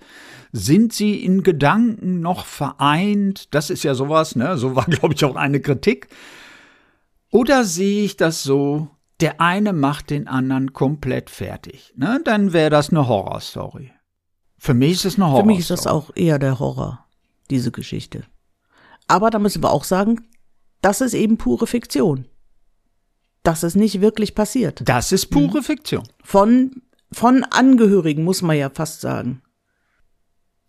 sind 0.53 0.93
sie 0.93 1.25
in 1.25 1.43
Gedanken 1.43 2.21
noch 2.21 2.45
vereint? 2.45 3.55
Das 3.55 3.71
ist 3.71 3.83
ja 3.83 3.95
sowas, 3.95 4.37
ne? 4.37 4.59
So 4.59 4.77
war, 4.77 4.85
glaube 4.89 5.15
ich, 5.15 5.25
auch 5.25 5.37
eine 5.37 5.61
Kritik. 5.61 6.09
Oder 7.31 7.65
sehe 7.65 8.05
ich 8.05 8.17
das 8.17 8.43
so, 8.43 8.89
der 9.21 9.41
eine 9.41 9.73
macht 9.73 10.11
den 10.11 10.29
anderen 10.29 10.73
komplett 10.73 11.31
fertig? 11.31 11.93
Ne? 11.97 12.21
Dann 12.25 12.53
wäre 12.53 12.71
das 12.71 12.91
eine 12.91 13.09
Horrorstory. 13.09 13.93
Für 14.59 14.75
mich 14.75 14.93
ist 14.93 15.05
es 15.05 15.15
eine 15.15 15.25
Für 15.25 15.31
Horrorstory. 15.31 15.47
mich 15.47 15.59
ist 15.61 15.71
das 15.71 15.87
auch 15.87 16.11
eher 16.15 16.39
der 16.39 16.59
Horror, 16.59 17.07
diese 17.51 17.71
Geschichte. 17.71 18.25
Aber 19.07 19.31
da 19.31 19.39
müssen 19.39 19.63
wir 19.63 19.73
auch 19.73 19.85
sagen, 19.85 20.27
das 20.81 21.01
ist 21.01 21.15
eben 21.15 21.39
pure 21.39 21.67
Fiktion. 21.67 22.27
Das 23.43 23.63
ist 23.63 23.77
nicht 23.77 24.01
wirklich 24.01 24.35
passiert. 24.35 24.83
Das 24.85 25.13
ist 25.13 25.27
pure 25.27 25.63
Fiktion. 25.63 26.07
Von, 26.23 26.83
von 27.13 27.45
Angehörigen, 27.45 28.25
muss 28.25 28.43
man 28.43 28.57
ja 28.57 28.71
fast 28.71 29.01
sagen. 29.01 29.43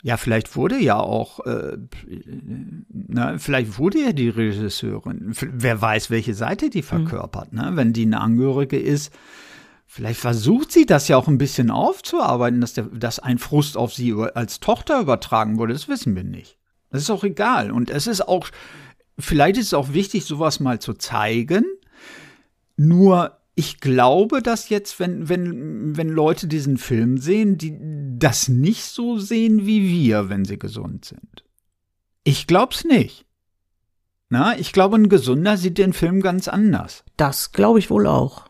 Ja, 0.02 0.15
vielleicht 0.15 0.56
wurde 0.56 0.78
ja 0.80 0.98
auch, 0.98 1.45
äh, 1.45 1.78
na, 2.89 3.38
vielleicht 3.38 3.78
wurde 3.78 4.00
ja 4.00 4.13
die 4.13 4.30
Regisseurin, 4.30 5.34
wer 5.34 5.82
weiß, 5.82 6.10
welche 6.10 6.34
Seite 6.34 6.69
die 6.69 6.84
verkörpert, 6.84 7.52
ne? 7.52 7.72
Wenn 7.74 7.91
die 7.91 8.04
eine 8.04 8.22
Angehörige 8.22 8.80
ist 8.80 9.12
Vielleicht 9.91 10.19
versucht 10.19 10.72
sie 10.72 10.86
das 10.86 11.08
ja 11.08 11.17
auch 11.17 11.28
ein 11.28 11.39
bisschen 11.39 11.72
aufzuarbeiten, 11.72 12.62
dass, 12.62 12.74
der, 12.74 12.84
dass 12.84 13.17
ein 13.17 13.39
Frust 13.39 13.76
auf 13.76 13.91
sie 13.91 14.13
als 14.36 14.60
Tochter 14.60 15.02
übertragen 15.02 15.58
wurde. 15.58 15.74
Das 15.74 15.88
wissen 15.88 16.15
wir 16.15 16.24
nicht. 16.24 16.60
Das 16.91 17.02
ist 17.02 17.10
auch 17.10 17.24
egal. 17.24 17.72
Und 17.72 17.89
es 17.89 18.06
ist 18.06 18.22
auch, 18.22 18.50
vielleicht 19.19 19.58
ist 19.58 19.67
es 19.67 19.73
auch 19.73 19.93
wichtig, 19.93 20.25
sowas 20.25 20.60
mal 20.60 20.79
zu 20.79 20.93
zeigen. 20.93 21.65
Nur 22.77 23.38
ich 23.55 23.82
glaube, 23.82 24.41
dass 24.41 24.69
jetzt, 24.69 24.99
wenn, 24.99 25.27
wenn, 25.27 25.97
wenn 25.97 26.08
Leute 26.08 26.47
diesen 26.47 26.77
Film 26.77 27.17
sehen, 27.17 27.58
die 27.58 27.77
das 28.17 28.47
nicht 28.47 28.86
so 28.86 29.17
sehen 29.17 29.65
wie 29.65 29.88
wir, 29.89 30.29
wenn 30.29 30.45
sie 30.45 30.58
gesund 30.58 31.03
sind. 31.05 31.43
Ich 32.23 32.47
glaub's 32.47 32.86
nicht. 32.86 33.25
Na, 34.29 34.58
ich 34.58 34.71
glaube, 34.71 34.95
ein 34.95 35.10
Gesunder 35.10 35.58
sieht 35.58 35.77
den 35.77 35.91
Film 35.91 36.21
ganz 36.21 36.47
anders. 36.47 37.03
Das 37.17 37.51
glaube 37.51 37.79
ich 37.79 37.89
wohl 37.89 38.08
auch. 38.08 38.47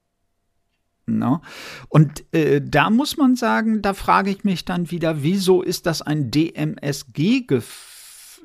No? 1.08 1.42
Und 1.88 2.24
äh, 2.34 2.62
da 2.62 2.90
muss 2.90 3.18
man 3.18 3.36
sagen, 3.36 3.82
da 3.82 3.94
frage 3.94 4.30
ich 4.30 4.44
mich 4.44 4.66
dann 4.66 4.92
wieder, 4.92 5.24
wieso 5.24 5.62
ist 5.64 5.86
das 5.86 6.02
ein 6.02 6.30
DMSG 6.30 7.48
gef 7.48 7.89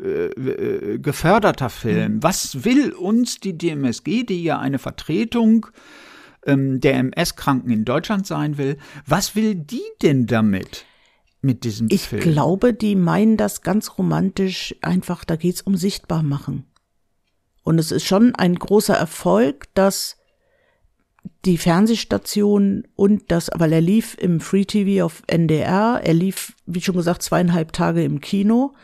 äh, 0.03 0.99
geförderter 0.99 1.71
Film? 1.71 2.15
Mhm. 2.15 2.23
Was 2.23 2.65
will 2.65 2.93
uns 2.93 3.41
die 3.41 3.57
DMSG, 3.57 4.25
die 4.25 4.43
ja 4.43 4.59
eine 4.59 4.79
Vertretung 4.79 5.67
ähm, 6.47 6.81
der 6.81 6.95
MS-Kranken 6.95 7.71
in 7.71 7.85
Deutschland 7.85 8.27
sein 8.27 8.59
will, 8.59 8.77
was 9.07 9.37
will 9.37 9.55
die 9.55 9.85
denn 10.03 10.27
damit? 10.27 10.85
Mit 11.41 11.65
diesem 11.65 11.89
ich 11.91 12.09
Film? 12.09 12.23
Ich 12.23 12.33
glaube, 12.33 12.73
die 12.73 12.97
meinen 12.97 13.37
das 13.37 13.63
ganz 13.63 13.99
romantisch 13.99 14.75
einfach, 14.81 15.25
da 15.25 15.37
geht 15.37 15.57
es 15.57 15.63
um 15.63 15.77
Sichtbarmachen. 15.77 16.65
Und 17.63 17.79
es 17.79 17.93
ist 17.93 18.05
schon 18.05 18.35
ein 18.35 18.55
großer 18.55 18.95
Erfolg, 18.95 19.67
dass 19.75 20.17
die 21.45 21.59
Fernsehstation 21.59 22.87
und 22.97 23.31
das, 23.31 23.51
weil 23.55 23.73
er 23.73 23.81
lief 23.81 24.17
im 24.19 24.41
Free 24.41 24.65
TV 24.65 25.05
auf 25.05 25.23
NDR, 25.27 26.01
er 26.03 26.15
lief, 26.15 26.55
wie 26.67 26.81
schon 26.81 26.97
gesagt, 26.97 27.23
zweieinhalb 27.23 27.73
Tage 27.73 28.05
im 28.05 28.21
Kino. 28.21 28.75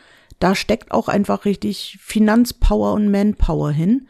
Da 0.41 0.55
steckt 0.55 0.91
auch 0.91 1.07
einfach 1.07 1.45
richtig 1.45 1.99
Finanzpower 2.01 2.93
und 2.93 3.11
Manpower 3.11 3.69
hin. 3.69 4.07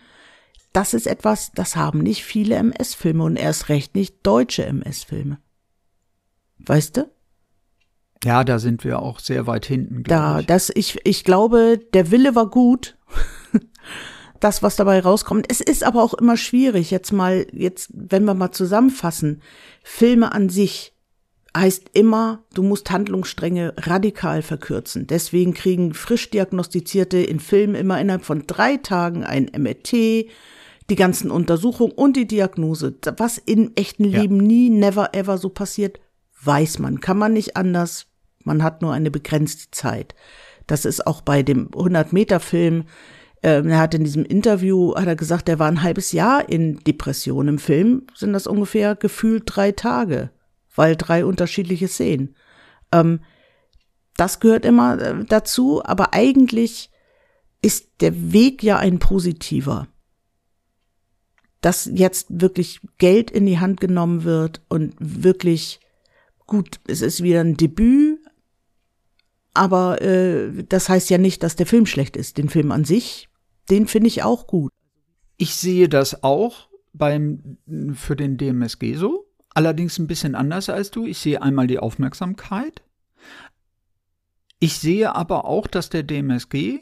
Das 0.72 0.94
ist 0.94 1.06
etwas, 1.06 1.52
das 1.54 1.76
haben 1.76 2.00
nicht 2.00 2.24
viele 2.24 2.56
MS-Filme 2.56 3.22
und 3.22 3.36
erst 3.36 3.68
recht 3.68 3.96
nicht 3.96 4.26
deutsche 4.26 4.66
MS-Filme. 4.66 5.40
Weißt 6.60 6.96
du? 6.96 7.12
Ja, 8.24 8.46
da 8.46 8.60
sind 8.60 8.86
wir 8.86 9.02
auch 9.02 9.20
sehr 9.20 9.46
weit 9.46 9.66
hinten. 9.66 10.04
Da, 10.04 10.40
ich. 10.40 10.46
das, 10.46 10.72
ich, 10.74 11.00
ich 11.04 11.26
glaube, 11.26 11.82
der 11.94 12.12
Wille 12.12 12.34
war 12.34 12.50
gut. 12.50 12.98
das, 14.40 14.64
was 14.64 14.78
dabei 14.78 15.02
rauskommt. 15.02 15.48
Es 15.50 15.60
ist 15.60 15.84
aber 15.84 16.02
auch 16.02 16.14
immer 16.14 16.38
schwierig, 16.38 16.92
jetzt 16.92 17.12
mal, 17.12 17.46
jetzt, 17.52 17.90
wenn 17.94 18.24
wir 18.24 18.36
mal 18.36 18.54
zusammenfassen. 18.54 19.42
Filme 19.84 20.32
an 20.32 20.48
sich 20.48 20.94
heißt 21.56 21.92
immer, 21.94 22.44
du 22.54 22.64
musst 22.64 22.90
Handlungsstränge 22.92 23.74
radikal 23.78 24.42
verkürzen. 24.42 25.08
Deswegen 25.08 25.54
kriegen 25.54 25.94
frisch 25.94 26.30
Diagnostizierte 26.30 27.18
in 27.18 27.40
Filmen 27.40 27.76
immer 27.76 28.00
innerhalb 28.00 28.26
von 28.26 28.48
drei 28.48 28.78
Tagen 28.78 29.24
ein 29.24 29.52
MRT, 29.58 29.92
die 29.92 30.96
ganzen 30.96 31.32
Untersuchungen 31.32 31.92
und 31.92 32.16
die 32.16 32.28
Diagnose. 32.28 32.96
Was 33.18 33.38
in 33.38 33.76
echten 33.76 34.06
Leben 34.06 34.38
ja. 34.38 34.44
nie, 34.44 34.70
never, 34.70 35.14
ever 35.14 35.38
so 35.38 35.50
passiert, 35.50 36.00
weiß 36.44 36.80
man. 36.80 37.02
Kann 37.02 37.18
man 37.18 37.34
nicht 37.34 37.58
anders. 37.58 38.08
Man 38.44 38.64
hat 38.64 38.82
nur 38.82 38.94
eine 38.94 39.12
begrenzte 39.12 39.72
Zeit. 39.72 40.16
Das 40.68 40.86
ist 40.86 41.06
auch 41.06 41.22
bei 41.22 41.44
dem 41.44 41.70
100-Meter-Film 41.70 42.86
ähm, 43.44 43.70
er 43.70 43.80
hat 43.80 43.94
in 43.94 44.04
diesem 44.04 44.24
Interview, 44.24 44.94
hat 44.96 45.08
er 45.08 45.16
gesagt, 45.16 45.50
er 45.50 45.60
war 45.60 45.68
ein 45.68 45.82
halbes 45.82 46.12
Jahr 46.12 46.48
in 46.48 46.80
Depression. 46.84 47.48
Im 47.48 47.58
Film 47.58 48.04
sind 48.14 48.34
das 48.34 48.48
ungefähr 48.48 48.96
gefühlt 48.96 49.44
drei 49.46 49.72
Tage, 49.72 50.30
weil 50.76 50.96
drei 50.96 51.26
unterschiedliche 51.26 51.88
Szenen. 51.88 52.36
Ähm, 52.92 53.22
das 54.16 54.40
gehört 54.40 54.66
immer 54.66 55.00
äh, 55.00 55.26
dazu, 55.26 55.84
aber 55.84 56.14
eigentlich 56.14 56.90
ist 57.62 57.90
der 58.02 58.34
Weg 58.34 58.64
ja 58.64 58.78
ein 58.78 59.00
positiver. 59.00 59.88
Dass 61.62 61.90
jetzt 61.94 62.28
wirklich 62.30 62.80
Geld 62.98 63.30
in 63.30 63.46
die 63.46 63.60
Hand 63.60 63.80
genommen 63.80 64.24
wird 64.24 64.62
und 64.68 64.96
wirklich 65.00 65.80
gut, 66.48 66.80
es 66.88 67.02
ist 67.02 67.22
wieder 67.22 67.42
ein 67.42 67.56
Debüt, 67.56 68.20
aber 69.54 70.02
äh, 70.02 70.64
das 70.64 70.90
heißt 70.90 71.10
ja 71.10 71.18
nicht, 71.18 71.44
dass 71.44 71.56
der 71.56 71.68
Film 71.68 71.86
schlecht 71.86 72.18
ist. 72.18 72.38
Den 72.38 72.50
Film 72.50 72.72
an 72.72 72.84
sich 72.84 73.30
den 73.72 73.88
finde 73.88 74.08
ich 74.08 74.22
auch 74.22 74.48
gut. 74.48 74.72
Ich 75.38 75.56
sehe 75.56 75.90
das 75.90 76.24
auch 76.24 76.70
beim, 76.94 77.58
für 77.94 78.16
den 78.16 78.38
DMSG 78.38 78.96
so. 78.96 79.26
Allerdings 79.54 80.00
ein 80.00 80.08
bisschen 80.08 80.36
anders 80.36 80.70
als 80.70 80.92
du. 80.92 81.06
Ich 81.06 81.18
sehe 81.18 81.42
einmal 81.42 81.68
die 81.68 81.80
Aufmerksamkeit. 81.80 82.82
Ich 84.60 84.78
sehe 84.78 85.16
aber 85.16 85.46
auch, 85.46 85.68
dass 85.68 85.90
der 85.90 86.04
DMSG 86.04 86.80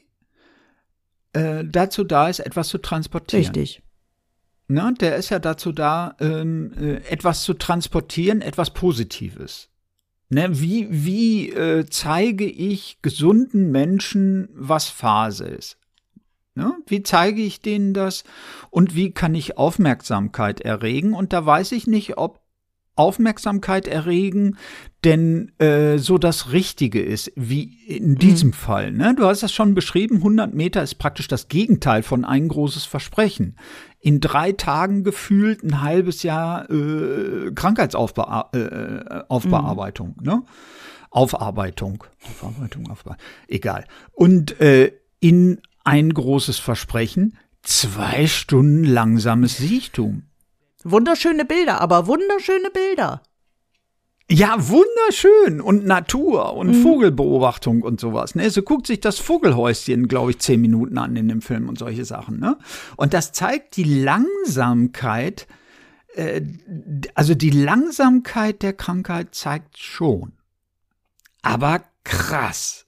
äh, 1.33 1.63
dazu 1.65 2.03
da 2.03 2.27
ist, 2.27 2.39
etwas 2.39 2.67
zu 2.67 2.77
transportieren. 2.77 3.45
Richtig. 3.45 3.81
Ne, 4.67 4.93
der 4.99 5.15
ist 5.15 5.29
ja 5.29 5.39
dazu 5.39 5.71
da, 5.71 6.15
ähm, 6.19 6.73
äh, 6.77 6.97
etwas 7.09 7.43
zu 7.43 7.55
transportieren, 7.55 8.41
etwas 8.41 8.71
Positives. 8.71 9.69
Ne, 10.29 10.47
wie 10.59 10.87
wie 10.91 11.49
äh, 11.49 11.87
zeige 11.89 12.45
ich 12.45 13.01
gesunden 13.01 13.71
Menschen, 13.71 14.49
was 14.53 14.87
Phase 14.87 15.45
ist? 15.45 15.79
Ne? 16.59 16.75
Wie 16.87 17.03
zeige 17.03 17.41
ich 17.41 17.61
denen 17.61 17.93
das 17.93 18.25
und 18.69 18.93
wie 18.93 19.11
kann 19.11 19.33
ich 19.33 19.57
Aufmerksamkeit 19.57 20.61
erregen? 20.61 21.13
Und 21.13 21.31
da 21.31 21.45
weiß 21.45 21.71
ich 21.71 21.87
nicht, 21.87 22.17
ob 22.17 22.41
Aufmerksamkeit 22.99 23.87
erregen 23.87 24.57
denn 25.05 25.53
äh, 25.59 25.97
so 25.97 26.17
das 26.17 26.51
Richtige 26.51 27.01
ist, 27.01 27.31
wie 27.35 27.77
in 27.87 28.15
diesem 28.15 28.49
mhm. 28.49 28.53
Fall. 28.53 28.91
Ne? 28.91 29.15
Du 29.15 29.23
hast 29.25 29.43
das 29.43 29.53
schon 29.53 29.73
beschrieben, 29.73 30.17
100 30.17 30.53
Meter 30.53 30.83
ist 30.83 30.95
praktisch 30.95 31.29
das 31.29 31.47
Gegenteil 31.47 32.03
von 32.03 32.25
ein 32.25 32.49
großes 32.49 32.83
Versprechen. 32.83 33.55
In 34.01 34.19
drei 34.19 34.51
Tagen 34.51 35.05
gefühlt 35.05 35.63
ein 35.63 35.79
halbes 35.81 36.23
Jahr 36.23 36.69
äh, 36.69 37.51
Krankheitsaufbearbeitung. 37.55 40.15
Äh, 40.17 40.19
mhm. 40.19 40.25
ne? 40.25 40.43
Aufarbeitung. 41.11 42.03
Aufarbeitung, 42.23 42.89
Aufarbeitung. 42.89 43.23
Egal. 43.47 43.85
Und 44.11 44.59
äh, 44.59 44.91
in 45.21 45.61
ein 45.85 46.13
großes 46.13 46.59
Versprechen, 46.59 47.37
zwei 47.63 48.27
Stunden 48.27 48.83
langsames 48.83 49.55
Siechtum. 49.57 50.23
Wunderschöne 50.83 51.45
Bilder, 51.45 51.81
aber 51.81 52.07
wunderschöne 52.07 52.69
Bilder. 52.69 53.21
Ja, 54.31 54.55
wunderschön. 54.69 55.59
Und 55.59 55.85
Natur 55.85 56.53
und 56.53 56.67
mhm. 56.77 56.83
Vogelbeobachtung 56.83 57.81
und 57.81 57.99
sowas. 57.99 58.35
Ne? 58.35 58.49
So 58.51 58.61
guckt 58.61 58.85
sich 58.85 58.99
das 58.99 59.17
Vogelhäuschen, 59.17 60.07
glaube 60.07 60.31
ich, 60.31 60.39
zehn 60.39 60.61
Minuten 60.61 60.99
an 60.99 61.15
in 61.15 61.27
dem 61.27 61.41
Film 61.41 61.67
und 61.67 61.79
solche 61.79 62.05
Sachen. 62.05 62.39
Ne? 62.39 62.57
Und 62.95 63.13
das 63.15 63.31
zeigt 63.31 63.75
die 63.75 64.01
Langsamkeit, 64.03 65.47
äh, 66.13 66.41
also 67.15 67.33
die 67.33 67.49
Langsamkeit 67.49 68.61
der 68.61 68.73
Krankheit 68.73 69.33
zeigt 69.33 69.79
schon. 69.79 70.33
Aber 71.41 71.81
krass. 72.03 72.85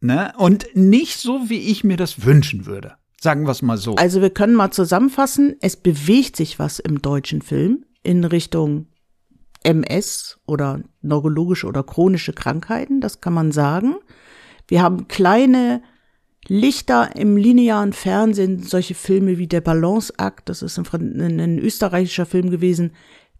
Ne? 0.00 0.32
Und 0.36 0.66
nicht 0.74 1.18
so, 1.18 1.48
wie 1.48 1.60
ich 1.60 1.84
mir 1.84 1.96
das 1.96 2.24
wünschen 2.24 2.66
würde. 2.66 2.96
Sagen 3.22 3.44
wir 3.44 3.50
es 3.50 3.60
mal 3.60 3.76
so. 3.76 3.96
Also 3.96 4.22
wir 4.22 4.30
können 4.30 4.54
mal 4.54 4.70
zusammenfassen, 4.70 5.56
es 5.60 5.76
bewegt 5.76 6.36
sich 6.36 6.58
was 6.58 6.78
im 6.78 7.02
deutschen 7.02 7.42
Film 7.42 7.84
in 8.02 8.24
Richtung 8.24 8.86
MS 9.62 10.38
oder 10.46 10.80
neurologische 11.02 11.66
oder 11.66 11.82
chronische 11.82 12.32
Krankheiten, 12.32 13.02
das 13.02 13.20
kann 13.20 13.34
man 13.34 13.52
sagen. 13.52 13.96
Wir 14.68 14.82
haben 14.82 15.06
kleine 15.06 15.82
Lichter 16.48 17.14
im 17.14 17.36
linearen 17.36 17.92
Fernsehen, 17.92 18.62
solche 18.62 18.94
Filme 18.94 19.36
wie 19.36 19.46
der 19.46 19.60
Balanceakt, 19.60 20.48
das 20.48 20.62
ist 20.62 20.78
ein, 20.78 21.20
ein, 21.20 21.58
österreichischer 21.58 22.24
Film 22.24 22.50
gewesen. 22.50 22.92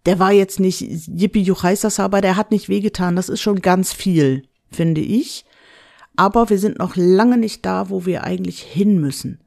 Der 0.05 0.19
war 0.19 0.33
jetzt 0.33 0.61
nicht 0.61 0.83
Yippie 0.83 1.43
Juchaisas, 1.43 2.01
aber 2.01 2.21
der 2.21 2.37
hat 2.37 2.51
nicht 2.51 2.69
wehgetan. 2.69 3.17
Das 3.17 3.29
ist 3.29 3.41
schon 3.41 3.61
ganz 3.61 3.93
viel, 3.93 4.43
finde 4.71 5.01
ich. 5.01 5.45
Aber 6.17 6.51
wir 6.51 6.59
sind 6.59 6.79
noch 6.79 6.97
lange 6.97 7.39
nicht 7.39 7.65
da, 7.65 7.89
wo 7.89 8.05
wir 8.05 8.25
eigentlich 8.25 8.61
hin 8.61 9.01
müssen, 9.01 9.41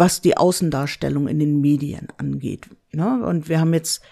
was 0.00 0.22
die 0.22 0.38
Außendarstellung 0.38 1.28
in 1.28 1.38
den 1.38 1.60
Medien 1.60 2.08
angeht. 2.16 2.70
Ne? 2.90 3.22
Und 3.22 3.50
wir 3.50 3.60
haben 3.60 3.74
jetzt 3.74 4.02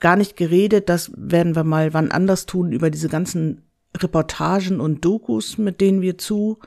gar 0.00 0.16
nicht 0.16 0.36
geredet, 0.36 0.88
das 0.88 1.12
werden 1.16 1.54
wir 1.54 1.62
mal 1.62 1.94
wann 1.94 2.10
anders 2.10 2.46
tun, 2.46 2.72
über 2.72 2.90
diese 2.90 3.08
ganzen 3.08 3.62
Reportagen 3.96 4.80
und 4.80 5.04
Dokus, 5.04 5.56
mit 5.56 5.80
denen 5.80 6.02
wir 6.02 6.18
zu 6.18 6.58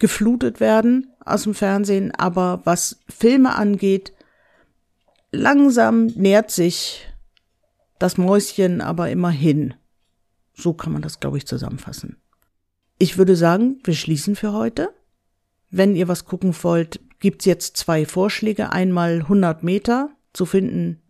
geflutet 0.00 0.58
werden 0.58 1.12
aus 1.24 1.44
dem 1.44 1.54
Fernsehen. 1.54 2.12
Aber 2.12 2.62
was 2.64 2.98
Filme 3.08 3.54
angeht, 3.54 4.12
langsam 5.30 6.06
nähert 6.06 6.50
sich 6.50 7.06
das 8.00 8.18
Mäuschen 8.18 8.80
aber 8.80 9.08
immerhin. 9.10 9.74
So 10.52 10.72
kann 10.72 10.92
man 10.92 11.02
das, 11.02 11.20
glaube 11.20 11.38
ich, 11.38 11.46
zusammenfassen. 11.46 12.16
Ich 12.98 13.18
würde 13.18 13.36
sagen, 13.36 13.78
wir 13.84 13.94
schließen 13.94 14.34
für 14.34 14.52
heute. 14.52 14.92
Wenn 15.70 15.94
ihr 15.94 16.08
was 16.08 16.24
gucken 16.24 16.54
wollt, 16.62 16.98
gibt's 17.20 17.44
jetzt 17.44 17.76
zwei 17.76 18.04
Vorschläge. 18.04 18.72
Einmal 18.72 19.20
100 19.20 19.62
Meter 19.62 20.10
zu 20.32 20.46
finden 20.46 21.00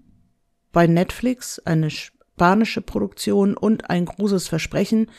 bei 0.72 0.86
Netflix, 0.86 1.58
eine 1.60 1.90
spanische 1.90 2.82
Produktion 2.82 3.56
und 3.56 3.90
ein 3.90 4.04
großes 4.04 4.48
Versprechen. 4.48 5.10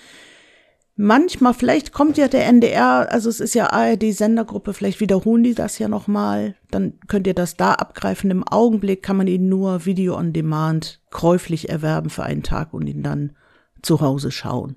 Manchmal, 0.96 1.54
vielleicht 1.54 1.94
kommt 1.94 2.18
ja 2.18 2.28
der 2.28 2.46
NDR, 2.46 3.12
also 3.12 3.30
es 3.30 3.40
ist 3.40 3.56
ja 3.56 3.72
ARD-Sendergruppe, 3.72 4.74
vielleicht 4.74 5.00
wiederholen 5.00 5.44
die 5.44 5.56
das 5.56 5.80
ja 5.80 5.88
nochmal. 5.88 6.56
Dann 6.70 7.00
könnt 7.08 7.28
ihr 7.28 7.34
das 7.34 7.58
da 7.58 7.74
abgreifen. 7.74 8.30
Im 8.30 8.48
Augenblick 8.48 9.02
kann 9.02 9.18
man 9.18 9.28
ihn 9.28 9.50
nur 9.50 9.86
Video 9.86 10.16
on 10.16 10.34
Demand 10.34 11.02
käuflich 11.10 11.70
erwerben 11.70 12.10
für 12.10 12.24
einen 12.24 12.44
Tag 12.44 12.74
und 12.74 12.88
ihn 12.88 13.04
dann 13.04 13.36
zu 13.82 14.02
Hause 14.02 14.32
schauen. 14.32 14.76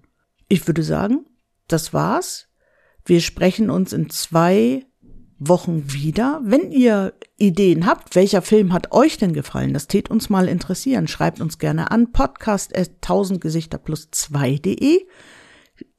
Ich 0.48 0.66
würde 0.66 0.82
sagen, 0.82 1.26
das 1.68 1.92
war's. 1.92 2.48
Wir 3.04 3.20
sprechen 3.20 3.68
uns 3.68 3.92
in 3.92 4.08
zwei 4.08 4.86
Wochen 5.48 5.92
wieder. 5.92 6.40
Wenn 6.44 6.70
ihr 6.72 7.14
Ideen 7.36 7.86
habt, 7.86 8.14
welcher 8.14 8.42
Film 8.42 8.72
hat 8.72 8.92
euch 8.92 9.18
denn 9.18 9.32
gefallen? 9.32 9.74
Das 9.74 9.88
tät 9.88 10.10
uns 10.10 10.30
mal 10.30 10.48
interessieren. 10.48 11.08
Schreibt 11.08 11.40
uns 11.40 11.58
gerne 11.58 11.90
an 11.90 12.12
podcast 12.12 12.74
1000 12.74 13.40
Gesichter 13.40 13.78
plus 13.78 14.08
2.de. 14.12 15.06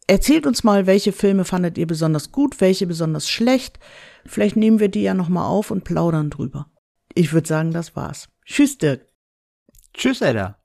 Erzählt 0.07 0.45
uns 0.45 0.63
mal, 0.63 0.85
welche 0.85 1.11
Filme 1.11 1.45
fandet 1.45 1.77
ihr 1.77 1.87
besonders 1.87 2.31
gut, 2.31 2.61
welche 2.61 2.85
besonders 2.85 3.27
schlecht. 3.29 3.79
Vielleicht 4.25 4.55
nehmen 4.55 4.79
wir 4.79 4.89
die 4.89 5.01
ja 5.01 5.13
nochmal 5.13 5.47
auf 5.47 5.71
und 5.71 5.83
plaudern 5.83 6.29
drüber. 6.29 6.67
Ich 7.13 7.33
würde 7.33 7.47
sagen, 7.47 7.71
das 7.71 7.95
war's. 7.95 8.29
Tschüss, 8.45 8.77
Dirk. 8.77 9.07
Tschüss, 9.93 10.21
Edda. 10.21 10.59